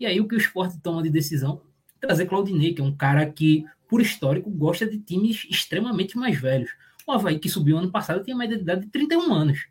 [0.00, 1.60] E aí o que o esporte toma de decisão?
[2.00, 6.70] Trazer Claudinei, que é um cara que, por histórico, gosta de times extremamente mais velhos.
[7.06, 9.66] O Havaí, que subiu ano passado, tem uma idade de 31 anos.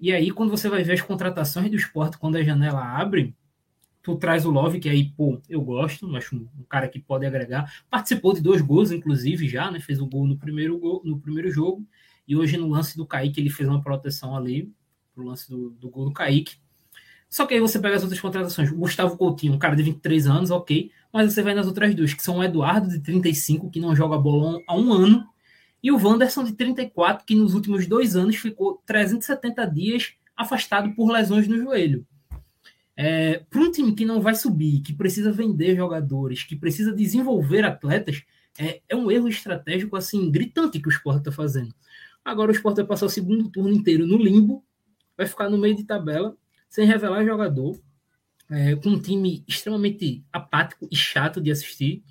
[0.00, 3.34] E aí, quando você vai ver as contratações do esporte, quando a janela abre,
[4.02, 7.84] tu traz o Love, que aí, pô, eu gosto, acho um, cara que pode agregar.
[7.90, 9.80] Participou de dois gols, inclusive, já, né?
[9.80, 11.86] Fez o gol no primeiro, gol, no primeiro jogo.
[12.26, 14.72] E hoje, no lance do Kaique, ele fez uma proteção ali
[15.18, 16.56] pro lance do, do gol do Kaique.
[17.28, 18.70] Só que aí você pega as outras contratações.
[18.70, 20.90] O Gustavo Coutinho, um cara de 23 anos, ok.
[21.12, 24.16] Mas você vai nas outras duas, que são o Eduardo, de 35, que não joga
[24.16, 25.26] bolão há um ano.
[25.82, 31.10] e o Wanderson de 34, que nos últimos dois anos ficou 370 dias afastado por
[31.10, 32.06] lesões no joelho.
[32.96, 37.64] É, Para um time que não vai subir, que precisa vender jogadores, que precisa desenvolver
[37.64, 38.22] atletas,
[38.58, 41.74] é, é um erro estratégico assim gritante que o Sport está fazendo.
[42.24, 44.64] Agora o Sport vai passar o segundo turno inteiro no limbo,
[45.18, 46.36] vai ficar no meio de tabela,
[46.68, 47.78] sem revelar jogador,
[48.48, 52.02] é, com um time extremamente apático e chato de assistir,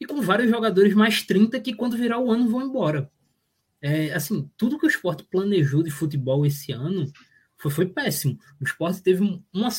[0.00, 3.10] e com vários jogadores mais 30 que quando virar o ano vão embora.
[3.82, 7.12] É, assim, tudo que o esporte planejou de futebol esse ano
[7.58, 8.38] foi, foi péssimo.
[8.60, 9.70] O esporte teve uma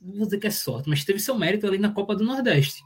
[0.00, 2.82] não vou dizer que é sorte, mas teve seu mérito ali na Copa do Nordeste.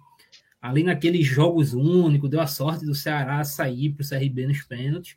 [0.61, 5.16] Ali naqueles jogos únicos, deu a sorte do Ceará sair para o CRB nos pênaltis.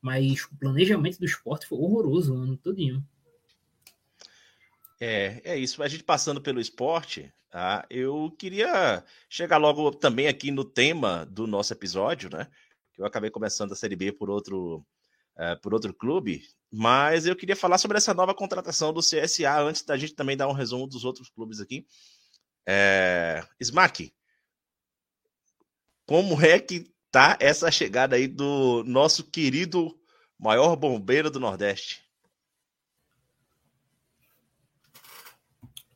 [0.00, 3.04] Mas o planejamento do esporte foi horroroso o ano todinho.
[5.00, 5.82] É, é isso.
[5.82, 7.84] A gente passando pelo esporte, tá?
[7.90, 12.48] eu queria chegar logo também aqui no tema do nosso episódio, né?
[12.92, 14.86] Que eu acabei começando a Série B por outro,
[15.36, 19.82] uh, por outro clube, mas eu queria falar sobre essa nova contratação do CSA antes
[19.82, 21.86] da gente também dar um resumo dos outros clubes aqui.
[22.66, 23.44] É...
[23.60, 24.12] Smack,
[26.06, 29.96] como é que tá essa chegada aí do nosso querido
[30.38, 32.03] maior bombeiro do Nordeste?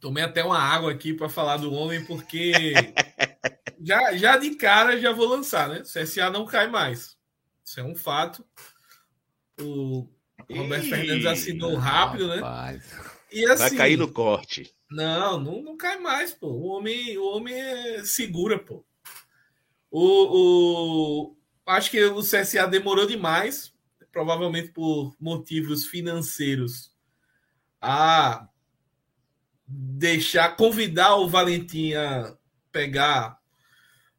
[0.00, 2.52] Tomei até uma água aqui para falar do homem, porque
[3.82, 5.80] já, já de cara já vou lançar, né?
[5.80, 7.16] CSA não cai mais.
[7.64, 8.44] Isso é um fato.
[9.60, 10.08] O
[10.50, 12.80] Roberto Ih, Fernandes assinou rápido, né?
[13.30, 14.72] E assim, Vai cair no corte.
[14.90, 16.48] Não, não, não cai mais, pô.
[16.48, 18.84] O homem, o homem é segura, pô.
[19.90, 21.36] O, o,
[21.66, 23.72] acho que o CSA demorou demais,
[24.12, 26.92] provavelmente por motivos financeiros,
[27.80, 28.48] a
[29.68, 32.34] deixar, convidar o Valentim a
[32.72, 33.38] pegar,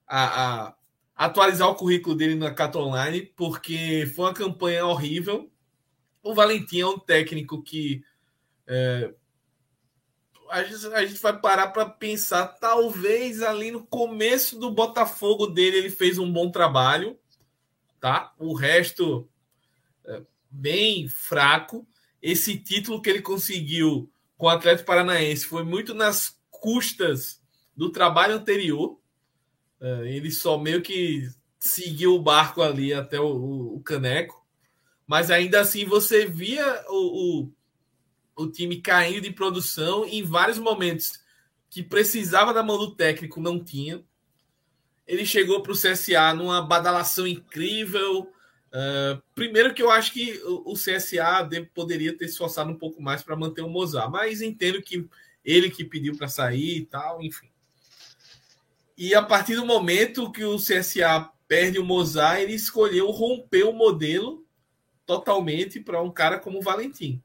[0.07, 0.75] a, a
[1.15, 5.51] atualizar o currículo dele na Cat Online, porque foi uma campanha horrível.
[6.21, 8.03] O Valentim é um técnico que
[8.67, 9.11] é,
[10.49, 15.77] a gente, a gente vai parar para pensar, talvez ali no começo do Botafogo dele
[15.77, 17.17] ele fez um bom trabalho,
[17.99, 18.33] tá?
[18.37, 19.29] O resto
[20.05, 21.87] é, bem fraco.
[22.21, 27.41] Esse título que ele conseguiu com o Atlético Paranaense foi muito nas custas
[27.75, 28.97] do trabalho anterior.
[29.81, 31.29] É, ele só meio que
[31.59, 34.41] seguiu o barco ali até o, o, caneco,
[35.05, 37.51] mas ainda assim você via o, o
[38.37, 41.19] o time caindo de produção em vários momentos
[41.69, 44.01] que precisava da mão do técnico, não tinha.
[45.05, 48.31] Ele chegou para o CSA numa badalação incrível.
[48.69, 53.23] Uh, primeiro que eu acho que o, CSA poderia ter se esforçado um pouco mais
[53.23, 55.07] para manter o Mozart, mas entendo que
[55.43, 57.49] ele que pediu para sair e tal, enfim.
[58.95, 63.73] E a partir do momento que o CSA perde o Mozart, ele escolheu romper o
[63.73, 64.45] modelo
[65.05, 67.19] totalmente para um cara como o Valentim.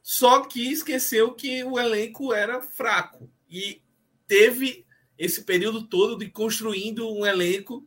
[0.00, 3.82] Só que esqueceu que o elenco era fraco e
[4.28, 4.86] teve
[5.18, 7.86] esse período todo de construindo um elenco.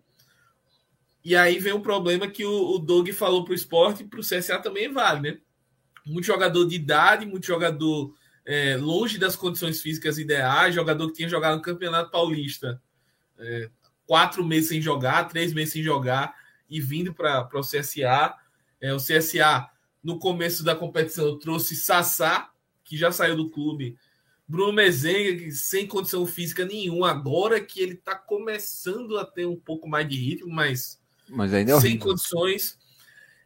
[1.23, 4.19] E aí vem um problema que o, o Doug falou para o esporte e para
[4.19, 5.39] o CSA também vale, né?
[6.05, 8.13] Muito jogador de idade, muito jogador
[8.45, 12.81] é, longe das condições físicas ideais, jogador que tinha jogado no Campeonato Paulista
[13.37, 13.69] é,
[14.05, 16.35] quatro meses sem jogar, três meses sem jogar
[16.69, 18.35] e vindo para o CSA.
[18.81, 19.69] É, o CSA
[20.03, 22.51] no começo da competição trouxe Sassá,
[22.83, 23.97] que já saiu do clube.
[24.45, 29.55] Bruno Mezenga, que sem condição física nenhuma, agora que ele está começando a ter um
[29.55, 31.01] pouco mais de ritmo, mas,
[31.33, 32.77] mas ainda é sem condições.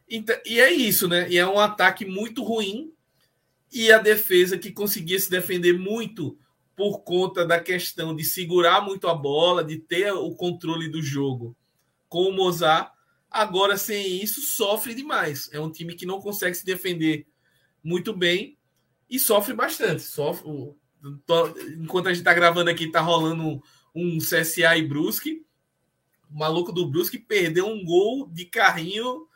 [0.09, 1.29] Então, e é isso, né?
[1.29, 2.93] E é um ataque muito ruim.
[3.71, 6.37] E a defesa que conseguia se defender muito
[6.75, 11.55] por conta da questão de segurar muito a bola, de ter o controle do jogo
[12.07, 12.91] com o Mozart,
[13.29, 15.49] Agora, sem isso, sofre demais.
[15.51, 17.27] É um time que não consegue se defender
[17.83, 18.57] muito bem
[19.09, 20.01] e sofre bastante.
[20.01, 20.49] Sofre,
[21.79, 23.61] enquanto a gente está gravando aqui, está rolando
[23.93, 25.45] um, CSA e Brusque.
[26.29, 29.27] O maluco do Brusque perdeu um gol de carrinho,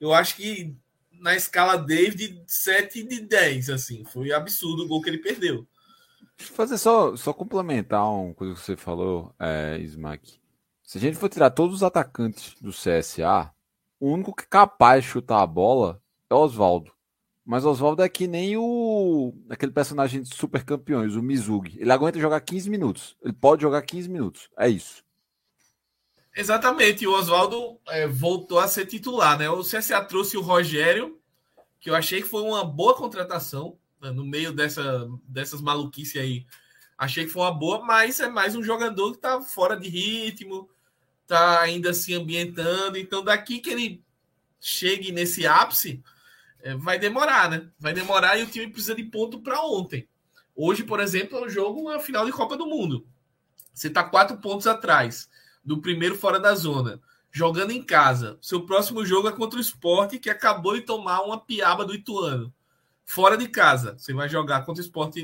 [0.00, 0.74] eu acho que
[1.20, 3.70] na escala David, 7 de 10.
[3.70, 5.66] Assim, foi absurdo o gol que ele perdeu.
[6.36, 10.40] Deixa eu fazer só, só complementar uma coisa que você falou, é, Smack.
[10.82, 13.52] Se a gente for tirar todos os atacantes do CSA,
[14.00, 16.90] o único que é capaz de chutar a bola é o Oswaldo.
[17.44, 21.78] Mas Oswaldo é que nem o aquele personagem de super campeões, o Mizugi.
[21.80, 23.16] Ele aguenta jogar 15 minutos.
[23.22, 24.48] Ele pode jogar 15 minutos.
[24.58, 25.04] É isso.
[26.34, 27.06] Exatamente.
[27.06, 29.50] O Oswaldo é, voltou a ser titular, né?
[29.50, 31.20] O CSA trouxe o Rogério,
[31.80, 34.10] que eu achei que foi uma boa contratação né?
[34.10, 36.46] no meio dessa, dessas maluquices aí.
[36.96, 40.68] Achei que foi uma boa, mas é mais um jogador que tá fora de ritmo,
[41.22, 42.98] está ainda se ambientando.
[42.98, 44.04] Então, daqui que ele
[44.60, 46.02] chegue nesse ápice,
[46.62, 47.68] é, vai demorar, né?
[47.78, 50.06] Vai demorar e o time precisa de ponto para ontem.
[50.54, 53.06] Hoje, por exemplo, é um jogo, uma final de Copa do Mundo.
[53.72, 55.28] Você está quatro pontos atrás
[55.64, 57.00] do primeiro fora da zona,
[57.30, 58.38] jogando em casa.
[58.40, 62.52] Seu próximo jogo é contra o Sport, que acabou de tomar uma piaba do Ituano.
[63.04, 63.96] Fora de casa.
[63.98, 65.16] Você vai jogar contra o Sport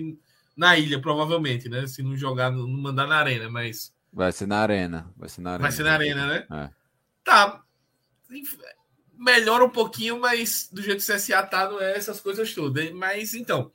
[0.56, 1.86] na ilha, provavelmente, né?
[1.86, 3.92] Se não jogar, não mandar na arena, mas.
[4.12, 5.12] Vai ser na arena.
[5.16, 5.62] Vai ser na arena.
[5.62, 6.46] Vai ser na arena, né?
[6.50, 6.70] É.
[7.22, 7.62] Tá.
[9.18, 12.90] Melhora um pouquinho, mas do jeito que o CSA tá, não é essas coisas todas.
[12.92, 13.70] Mas então,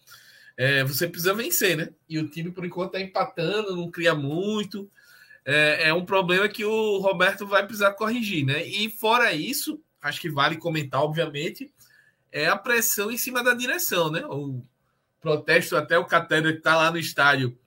[0.57, 1.89] é, você precisa vencer, né?
[2.07, 4.89] E o time, por enquanto, tá empatando, não cria muito.
[5.43, 8.65] É, é um problema que o Roberto vai precisar corrigir, né?
[8.65, 11.73] E fora isso, acho que vale comentar, obviamente,
[12.31, 14.23] é a pressão em cima da direção, né?
[14.25, 14.63] O
[15.19, 17.57] protesto, até o Catedra que está lá no estádio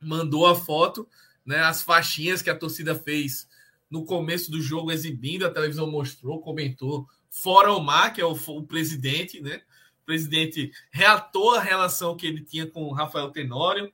[0.00, 1.06] mandou a foto,
[1.44, 1.60] né?
[1.60, 3.48] As faixinhas que a torcida fez
[3.90, 7.06] no começo do jogo, exibindo, a televisão mostrou, comentou.
[7.28, 9.62] Fora o Mar, que é o, o presidente, né?
[10.02, 13.92] O presidente reatou a relação que ele tinha com o Rafael Tenório.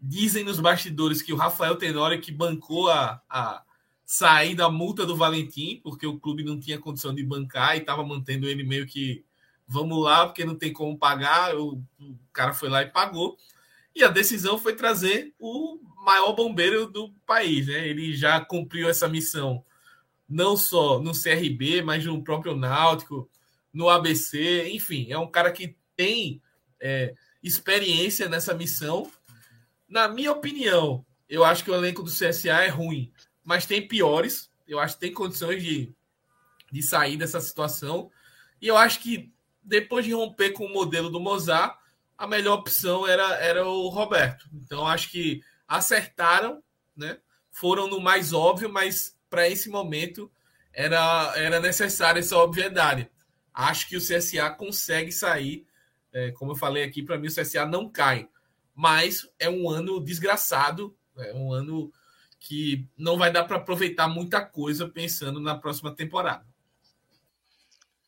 [0.00, 3.62] Dizem nos bastidores que o Rafael Tenório que bancou a, a
[4.04, 8.04] sair da multa do Valentim, porque o clube não tinha condição de bancar e estava
[8.04, 9.24] mantendo ele meio que
[9.68, 11.54] vamos lá, porque não tem como pagar.
[11.54, 13.36] O, o, cara foi lá e pagou.
[13.94, 17.66] E a decisão foi trazer o maior bombeiro do país.
[17.66, 17.86] Né?
[17.86, 19.62] Ele já cumpriu essa missão,
[20.28, 23.28] não só no CRB, mas no próprio Náutico,
[23.72, 24.70] no ABC.
[24.70, 26.40] Enfim, é um cara que tem
[26.80, 29.10] é, experiência nessa missão.
[29.88, 33.12] Na minha opinião, eu acho que o elenco do CSA é ruim
[33.48, 34.50] mas tem piores.
[34.66, 35.90] Eu acho que tem condições de,
[36.70, 38.10] de sair dessa situação.
[38.60, 39.32] E eu acho que
[39.62, 41.78] depois de romper com o modelo do Mozart,
[42.18, 44.46] a melhor opção era, era o Roberto.
[44.52, 46.62] Então acho que acertaram,
[46.94, 47.18] né?
[47.50, 50.30] Foram no mais óbvio, mas para esse momento
[50.70, 53.10] era, era necessária essa obviedade.
[53.54, 55.66] Acho que o CSA consegue sair.
[56.12, 58.28] É, como eu falei aqui, para mim o CSA não cai.
[58.78, 61.92] Mas é um ano desgraçado, é um ano
[62.38, 66.46] que não vai dar para aproveitar muita coisa pensando na próxima temporada.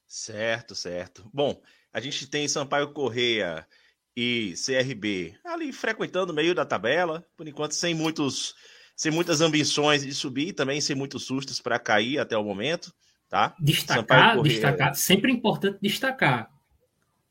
[0.07, 1.29] Certo, certo.
[1.35, 1.61] Bom,
[1.93, 3.67] a gente tem Sampaio Correia
[4.15, 8.55] e CRB ali frequentando o meio da tabela, por enquanto sem muitos
[8.95, 12.95] sem muitas ambições de subir, também sem muitos sustos para cair até o momento,
[13.29, 13.57] tá?
[13.59, 16.49] Destacar, destacar, sempre é importante destacar.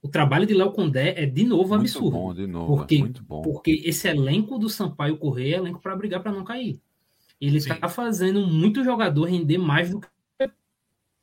[0.02, 2.12] O trabalho de Léo Condé é de novo muito absurdo.
[2.12, 3.42] Bom, de novo, porque, muito bom.
[3.42, 6.80] Porque esse elenco do Sampaio Correia é elenco para brigar para não cair.
[7.40, 10.08] Ele está fazendo muito jogador render mais do que,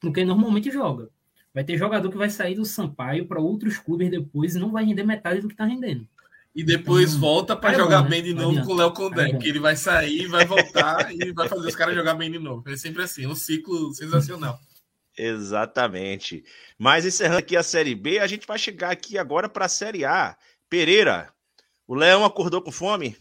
[0.03, 1.09] do que normalmente joga.
[1.55, 4.85] Vai ter jogador que vai sair do Sampaio para outros clubes depois e não vai
[4.85, 6.07] render metade do que está rendendo.
[6.55, 8.11] E depois então, volta para é jogar bom, né?
[8.11, 11.49] bem de novo com o Léo Condé, porque ele vai sair, vai voltar e vai
[11.49, 12.67] fazer os caras jogar bem de novo.
[12.67, 14.59] É sempre assim, um ciclo sensacional.
[15.17, 16.45] Exatamente.
[16.79, 20.05] Mas encerrando aqui a Série B, a gente vai chegar aqui agora para a Série
[20.05, 20.37] A.
[20.69, 21.33] Pereira,
[21.87, 23.17] o Leão acordou com fome?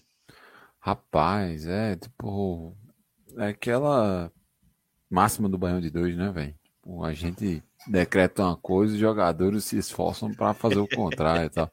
[0.80, 2.76] Rapaz, é tipo
[3.38, 4.32] é aquela
[5.10, 6.56] máxima do banhão de dois, né, velho?
[7.04, 11.72] A gente decreta uma coisa, os jogadores se esforçam para fazer o contrário e tal.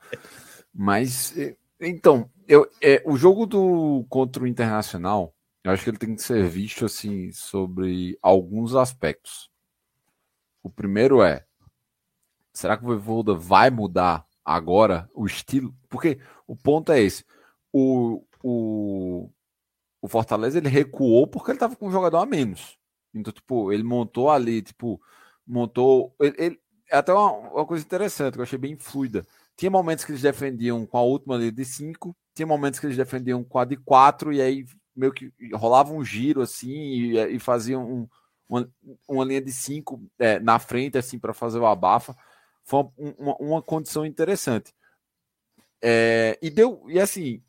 [0.72, 1.34] Mas,
[1.78, 6.22] então, eu, é, o jogo do contra o Internacional, eu acho que ele tem que
[6.22, 9.51] ser visto assim sobre alguns aspectos.
[10.62, 11.44] O primeiro é,
[12.52, 15.74] será que o Voivoda vai mudar agora o estilo?
[15.88, 17.24] Porque o ponto é esse.
[17.72, 19.30] O, o,
[20.00, 22.78] o Fortaleza ele recuou porque ele tava com um jogador a menos.
[23.14, 25.00] Então, tipo, ele montou ali, tipo,
[25.46, 26.14] montou.
[26.20, 26.60] Ele, ele
[26.90, 29.26] é até uma, uma, coisa interessante que eu achei bem fluida.
[29.56, 33.44] Tinha momentos que eles defendiam com a última de 5, tinha momentos que eles defendiam
[33.44, 37.90] com a de 4, e aí meio que rolava um giro assim e, e faziam
[37.90, 38.08] um,
[38.48, 38.70] uma,
[39.08, 42.16] uma linha de 5 é, na frente, assim, para fazer o abafa.
[42.64, 44.74] Foi uma, uma, uma condição interessante.
[45.82, 47.42] É, e deu, e assim,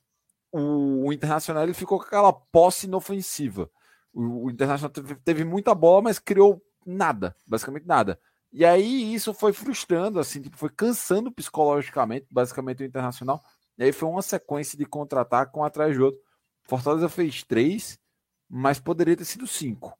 [0.52, 3.70] o, o Internacional ele ficou com aquela posse inofensiva.
[4.14, 8.20] O, o Internacional teve, teve, muita bola, mas criou nada, basicamente nada.
[8.52, 13.44] E aí isso foi frustrando, assim, tipo, foi cansando psicologicamente, basicamente, o Internacional.
[13.78, 16.20] E aí foi uma sequência de contra-ataque um atrás do outro.
[16.64, 18.00] Fortaleza fez três,
[18.48, 19.98] mas poderia ter sido cinco.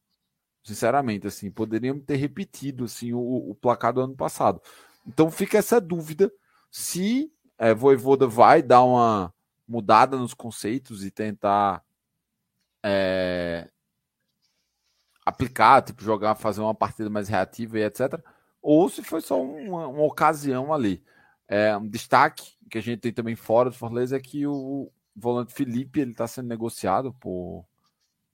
[0.64, 4.62] Sinceramente, assim, poderiam ter repetido assim, o, o placar do ano passado.
[5.06, 6.32] Então fica essa dúvida
[6.72, 9.34] se é, Voivoda vai dar uma,
[9.68, 11.84] mudada nos conceitos e tentar
[12.84, 13.70] é,
[15.26, 18.20] aplicar, tipo, jogar, fazer uma partida mais reativa e etc.
[18.62, 21.04] Ou se foi só uma, uma ocasião ali.
[21.48, 25.54] É, um destaque que a gente tem também fora do Fortaleza é que o volante
[25.54, 27.66] Felipe ele está sendo negociado por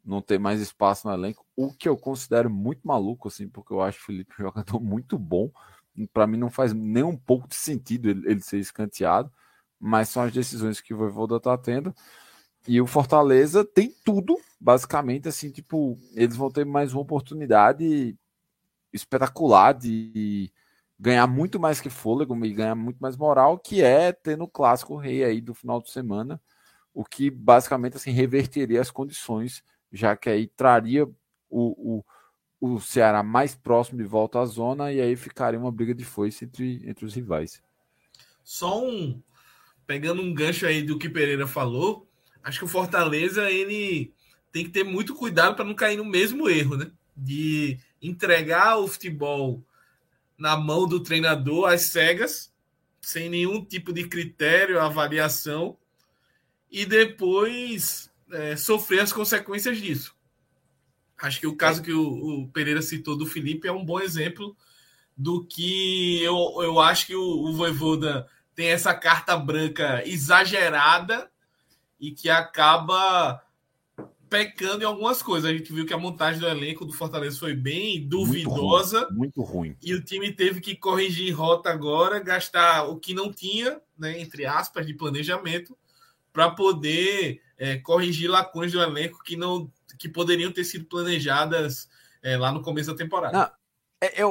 [0.10, 3.82] não ter mais espaço no elenco, o que eu considero muito maluco, assim, porque eu
[3.82, 5.52] acho o Felipe um jogador muito bom.
[6.14, 9.32] Para mim não faz nem um pouco de sentido ele, ele ser escanteado,
[9.80, 11.94] mas são as decisões que o Voivoda está tendo.
[12.68, 18.18] E o Fortaleza tem tudo, basicamente, assim, tipo, eles vão ter mais uma oportunidade
[18.94, 20.52] espetacular de
[21.00, 24.98] ganhar muito mais que fôlego e ganhar muito mais moral, que é ter no clássico
[24.98, 26.42] rei aí do final de semana,
[26.94, 31.14] o que basicamente assim reverteria as condições, já que aí traria o,
[31.50, 32.06] o,
[32.60, 36.46] o Ceará mais próximo de volta à zona e aí ficaria uma briga de foice
[36.46, 37.62] entre, entre os rivais.
[38.44, 39.22] Só um
[39.90, 42.08] pegando um gancho aí do que Pereira falou,
[42.44, 44.14] acho que o Fortaleza ele
[44.52, 46.92] tem que ter muito cuidado para não cair no mesmo erro, né?
[47.18, 49.64] De entregar o futebol
[50.38, 52.54] na mão do treinador às cegas,
[53.02, 55.76] sem nenhum tipo de critério, avaliação,
[56.72, 60.16] e depois é, sofrer as consequências disso.
[61.22, 64.56] Acho que o caso que o, o, Pereira citou do Felipe é um bom exemplo
[65.16, 71.30] do que eu, eu acho que o, o Voivoda tem essa carta branca exagerada
[72.00, 73.42] e que acaba
[74.30, 75.50] pecando em algumas coisas.
[75.50, 79.10] A gente viu que a montagem do elenco do Fortaleza foi bem duvidosa.
[79.12, 79.70] Muito ruim.
[79.70, 79.78] Muito ruim.
[79.82, 84.46] E o time teve que corrigir rota agora, gastar o que não tinha, né, entre
[84.46, 85.76] aspas, de planejamento,
[86.40, 91.90] para poder é, corrigir lacunas do elenco que não que poderiam ter sido planejadas
[92.24, 93.38] é, lá no começo da temporada.
[93.38, 93.52] Não,
[94.00, 94.26] é, é,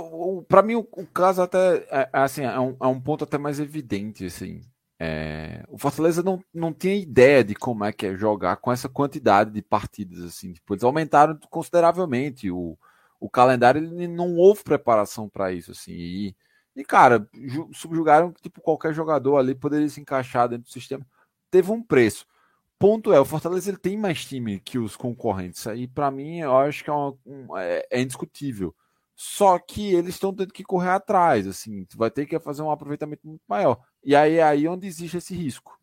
[0.48, 3.36] para mim, o, o, caso até é, é assim, é um, é um ponto até
[3.36, 4.62] mais evidente, assim.
[4.98, 8.88] É, o Fortaleza não, não tinha ideia de como é que é jogar com essa
[8.88, 10.54] quantidade de partidas assim.
[10.54, 12.78] Tipo, eles aumentaram consideravelmente o,
[13.20, 15.92] o calendário, ele não houve preparação para isso assim.
[15.92, 16.36] E,
[16.74, 17.28] e cara,
[17.74, 21.06] subjugaram que tipo qualquer jogador ali poderia se encaixar dentro do sistema.
[21.50, 22.26] Teve um preço.
[22.78, 25.66] Ponto é, o Fortaleza ele tem mais time que os concorrentes.
[25.66, 28.74] E para mim, eu acho que é, uma, um, é, é indiscutível.
[29.16, 33.26] Só que eles estão tendo que correr atrás, assim, vai ter que fazer um aproveitamento
[33.26, 33.84] muito maior.
[34.04, 35.76] E aí é aí onde existe esse risco.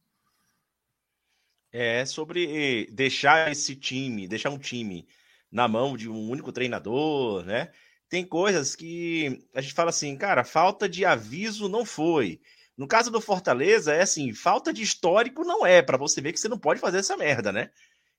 [1.70, 5.06] É sobre deixar esse time, deixar um time
[5.52, 7.74] na mão de um único treinador, né?
[8.08, 12.40] Tem coisas que a gente fala assim, cara, falta de aviso não foi.
[12.78, 16.40] No caso do Fortaleza, é assim, falta de histórico não é, para você ver que
[16.40, 17.72] você não pode fazer essa merda, né?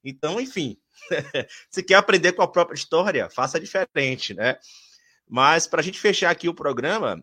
[0.03, 0.79] Então, enfim,
[1.71, 4.57] se quer aprender com a própria história, faça diferente, né?
[5.29, 7.23] Mas para a gente fechar aqui o programa,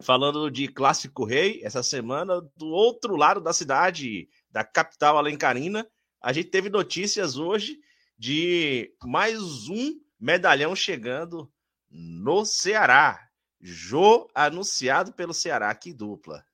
[0.00, 5.86] falando de Clássico Rei, essa semana, do outro lado da cidade, da capital alencarina,
[6.22, 7.78] a gente teve notícias hoje
[8.16, 11.52] de mais um medalhão chegando
[11.90, 13.28] no Ceará.
[13.60, 16.45] Jô anunciado pelo Ceará, que dupla.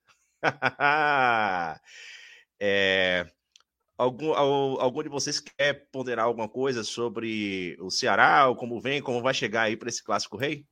[2.61, 3.27] É,
[3.97, 9.23] algum, algum de vocês quer ponderar alguma coisa sobre o Ceará, ou como vem, como
[9.23, 10.67] vai chegar aí para esse clássico rei?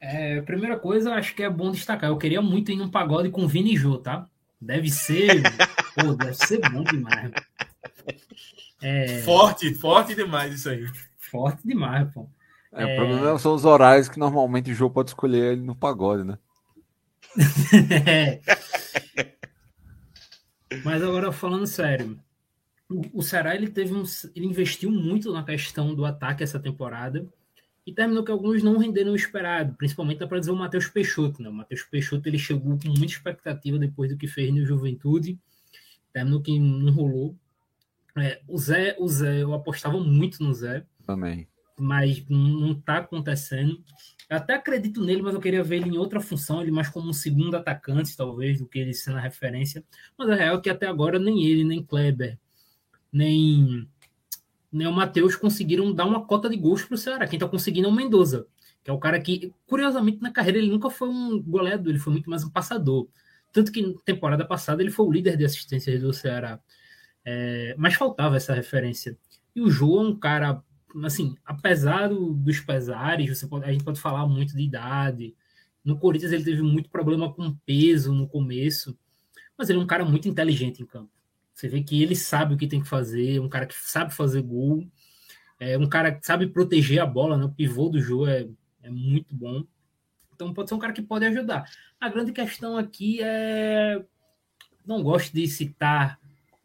[0.00, 2.10] É, primeira coisa, acho que é bom destacar.
[2.10, 4.26] Eu queria muito ir num pagode com Vini e Jô, tá?
[4.60, 5.42] Deve ser.
[5.94, 7.32] pô, deve ser bom demais.
[8.82, 9.22] É...
[9.22, 10.86] Forte, forte demais isso aí.
[11.18, 12.28] Forte demais, pô.
[12.70, 12.92] É, é...
[12.92, 16.38] O problema são os horários que normalmente o Jô pode escolher ele no pagode, né?
[18.06, 18.40] É.
[20.84, 22.18] Mas agora falando sério,
[23.12, 24.04] o, Ceará ele teve um,
[24.34, 27.26] ele investiu muito na questão do ataque essa temporada
[27.86, 31.48] e terminou que alguns não renderam o esperado, principalmente para dizer o Matheus Peixoto, né?
[31.48, 35.38] O Matheus Peixoto ele chegou com muita expectativa depois do que fez no Juventude,
[36.12, 37.36] terminou que não rolou.
[38.16, 40.86] É, o Zé, o Zé, eu apostava muito no Zé.
[41.06, 41.48] Também.
[41.78, 43.82] Mas não está acontecendo.
[44.28, 47.10] Eu até acredito nele, mas eu queria ver ele em outra função, ele mais como
[47.10, 49.84] um segundo atacante, talvez, do que ele sendo a referência.
[50.16, 52.38] Mas a real é que até agora nem ele, nem Kleber,
[53.12, 53.88] nem,
[54.72, 57.26] nem o Matheus conseguiram dar uma cota de gols para o Ceará.
[57.26, 58.46] Quem está conseguindo é o Mendoza,
[58.82, 62.12] que é o cara que, curiosamente, na carreira ele nunca foi um goleador, ele foi
[62.12, 63.08] muito mais um passador.
[63.52, 66.58] Tanto que na temporada passada ele foi o líder de assistências do Ceará.
[67.24, 69.16] É, mas faltava essa referência.
[69.54, 70.62] E o João é um cara
[71.02, 75.34] assim, apesar do, dos pesares, você pode, a gente pode falar muito de idade.
[75.84, 78.96] No Corinthians ele teve muito problema com peso no começo,
[79.56, 81.10] mas ele é um cara muito inteligente em campo.
[81.52, 84.42] Você vê que ele sabe o que tem que fazer, um cara que sabe fazer
[84.42, 84.86] gol,
[85.58, 87.44] é um cara que sabe proteger a bola, né?
[87.44, 88.48] O pivô do jogo é,
[88.82, 89.64] é muito bom.
[90.34, 91.64] Então pode ser um cara que pode ajudar.
[92.00, 94.04] A grande questão aqui é
[94.84, 96.18] não gosto de citar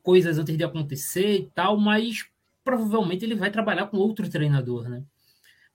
[0.03, 2.25] coisas antes de acontecer e tal, mas
[2.63, 5.03] provavelmente ele vai trabalhar com outro treinador, né?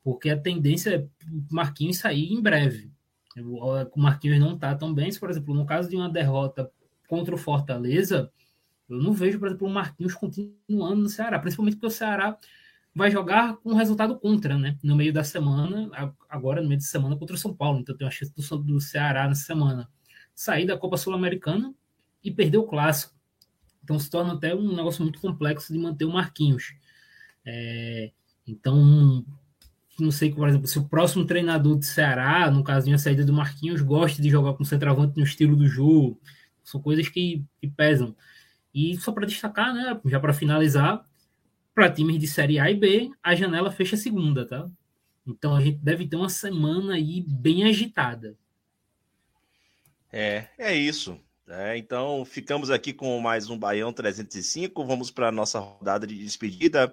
[0.03, 0.99] Porque a tendência é
[1.31, 2.91] o Marquinhos sair em breve.
[3.37, 6.71] O Marquinhos não está tão bem, se, por exemplo, no caso de uma derrota
[7.09, 8.31] contra o Fortaleza,
[8.89, 12.37] Eu não vejo, por exemplo, o Marquinhos continuando no Ceará, principalmente porque o Ceará
[12.95, 14.79] vai jogar com um resultado contra, né?
[14.83, 15.91] No meio da semana,
[16.29, 17.81] agora no meio de semana contra o São Paulo.
[17.81, 19.89] Então tem uma chance do, do Ceará na semana
[20.35, 21.75] sair da Copa Sul-Americana
[22.23, 23.14] e perder o clássico.
[23.85, 26.75] Então se torna até um negócio muito complexo de manter o Marquinhos.
[27.45, 28.11] É,
[28.47, 29.25] então,
[30.01, 33.25] não sei, por exemplo, se o próximo treinador do Ceará, no caso de a saída
[33.25, 36.19] do Marquinhos, gosta de jogar com centroavante no estilo do jogo.
[36.63, 38.17] São coisas que, que pesam.
[38.75, 41.07] E só para destacar, né, já para finalizar,
[41.75, 44.69] para times de Série A e B, a janela fecha segunda, tá?
[45.27, 48.37] Então a gente deve ter uma semana aí bem agitada.
[50.13, 51.21] É, é isso.
[51.47, 54.85] É, então ficamos aqui com mais um Baião 305.
[54.85, 56.93] Vamos para a nossa rodada de despedida.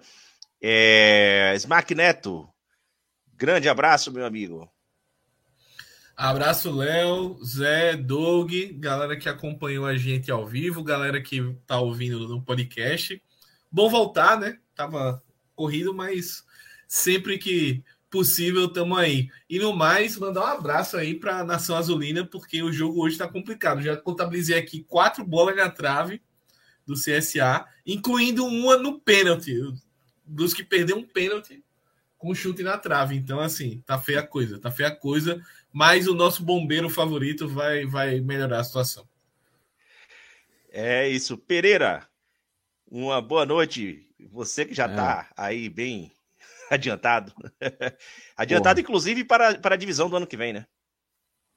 [0.62, 2.48] É, Smack Neto,
[3.34, 4.70] grande abraço, meu amigo.
[6.16, 12.28] Abraço, Léo, Zé, Doug, galera que acompanhou a gente ao vivo, galera que tá ouvindo
[12.28, 13.20] no podcast.
[13.72, 14.60] Bom voltar, né?
[14.76, 15.24] Tava
[15.56, 16.44] corrido, mas
[16.88, 19.30] sempre que possível estamos aí.
[19.50, 23.16] E no mais, mandar um abraço aí para a Nação Azulina, porque o jogo hoje
[23.16, 23.82] está complicado.
[23.82, 26.22] Já contabilizei aqui quatro bolas na trave
[26.86, 29.58] do CSA, incluindo uma no pênalti.
[30.26, 31.64] Dos que perdeu um pênalti
[32.18, 33.16] com chute na trave.
[33.16, 37.48] Então, assim, tá feia a coisa, tá feia a coisa mas o nosso bombeiro favorito
[37.48, 39.08] vai, vai melhorar a situação.
[40.70, 41.38] É isso.
[41.38, 42.08] Pereira,
[42.90, 44.08] uma boa noite.
[44.32, 45.34] Você que já está é.
[45.38, 46.12] aí bem
[46.72, 47.34] adiantado.
[48.36, 48.82] adiantado, Porra.
[48.82, 50.66] inclusive, para, para a divisão do ano que vem, né?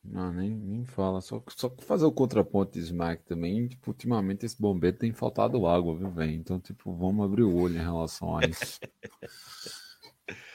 [0.05, 1.21] Não, nem, nem fala.
[1.21, 3.69] Só, só fazer o contraponto de Smack também.
[3.69, 6.33] Tipo, ultimamente esse bombeiro tem faltado água, viu, velho?
[6.33, 8.79] Então, tipo, vamos abrir o olho em relação a isso.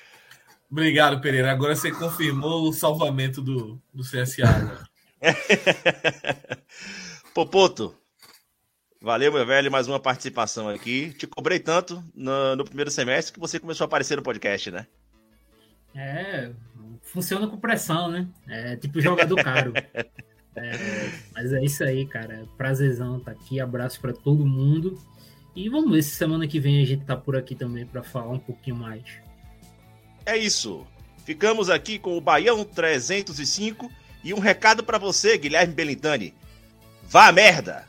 [0.69, 1.51] Obrigado, Pereira.
[1.51, 4.87] Agora você confirmou o salvamento do, do CSA.
[7.33, 7.95] Popoto,
[9.01, 11.13] valeu, meu velho, mais uma participação aqui.
[11.13, 14.85] Te cobrei tanto no, no, primeiro semestre que você começou a aparecer no podcast, né?
[15.95, 16.51] É,
[17.01, 18.27] funciona com pressão, né?
[18.47, 19.73] É tipo jogador caro.
[20.55, 22.45] É, mas é isso aí, cara.
[22.57, 23.59] Prazerzão tá aqui.
[23.59, 24.99] Abraço para todo mundo.
[25.55, 28.31] E vamos ver se semana que vem a gente tá por aqui também para falar
[28.31, 29.03] um pouquinho mais.
[30.25, 30.85] É isso.
[31.25, 33.91] Ficamos aqui com o Baião 305
[34.23, 36.33] e um recado para você, Guilherme Belintani.
[37.03, 37.88] Vá merda!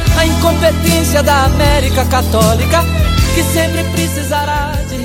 [0.17, 2.83] A incompetência da América Católica
[3.33, 4.95] Que sempre precisará de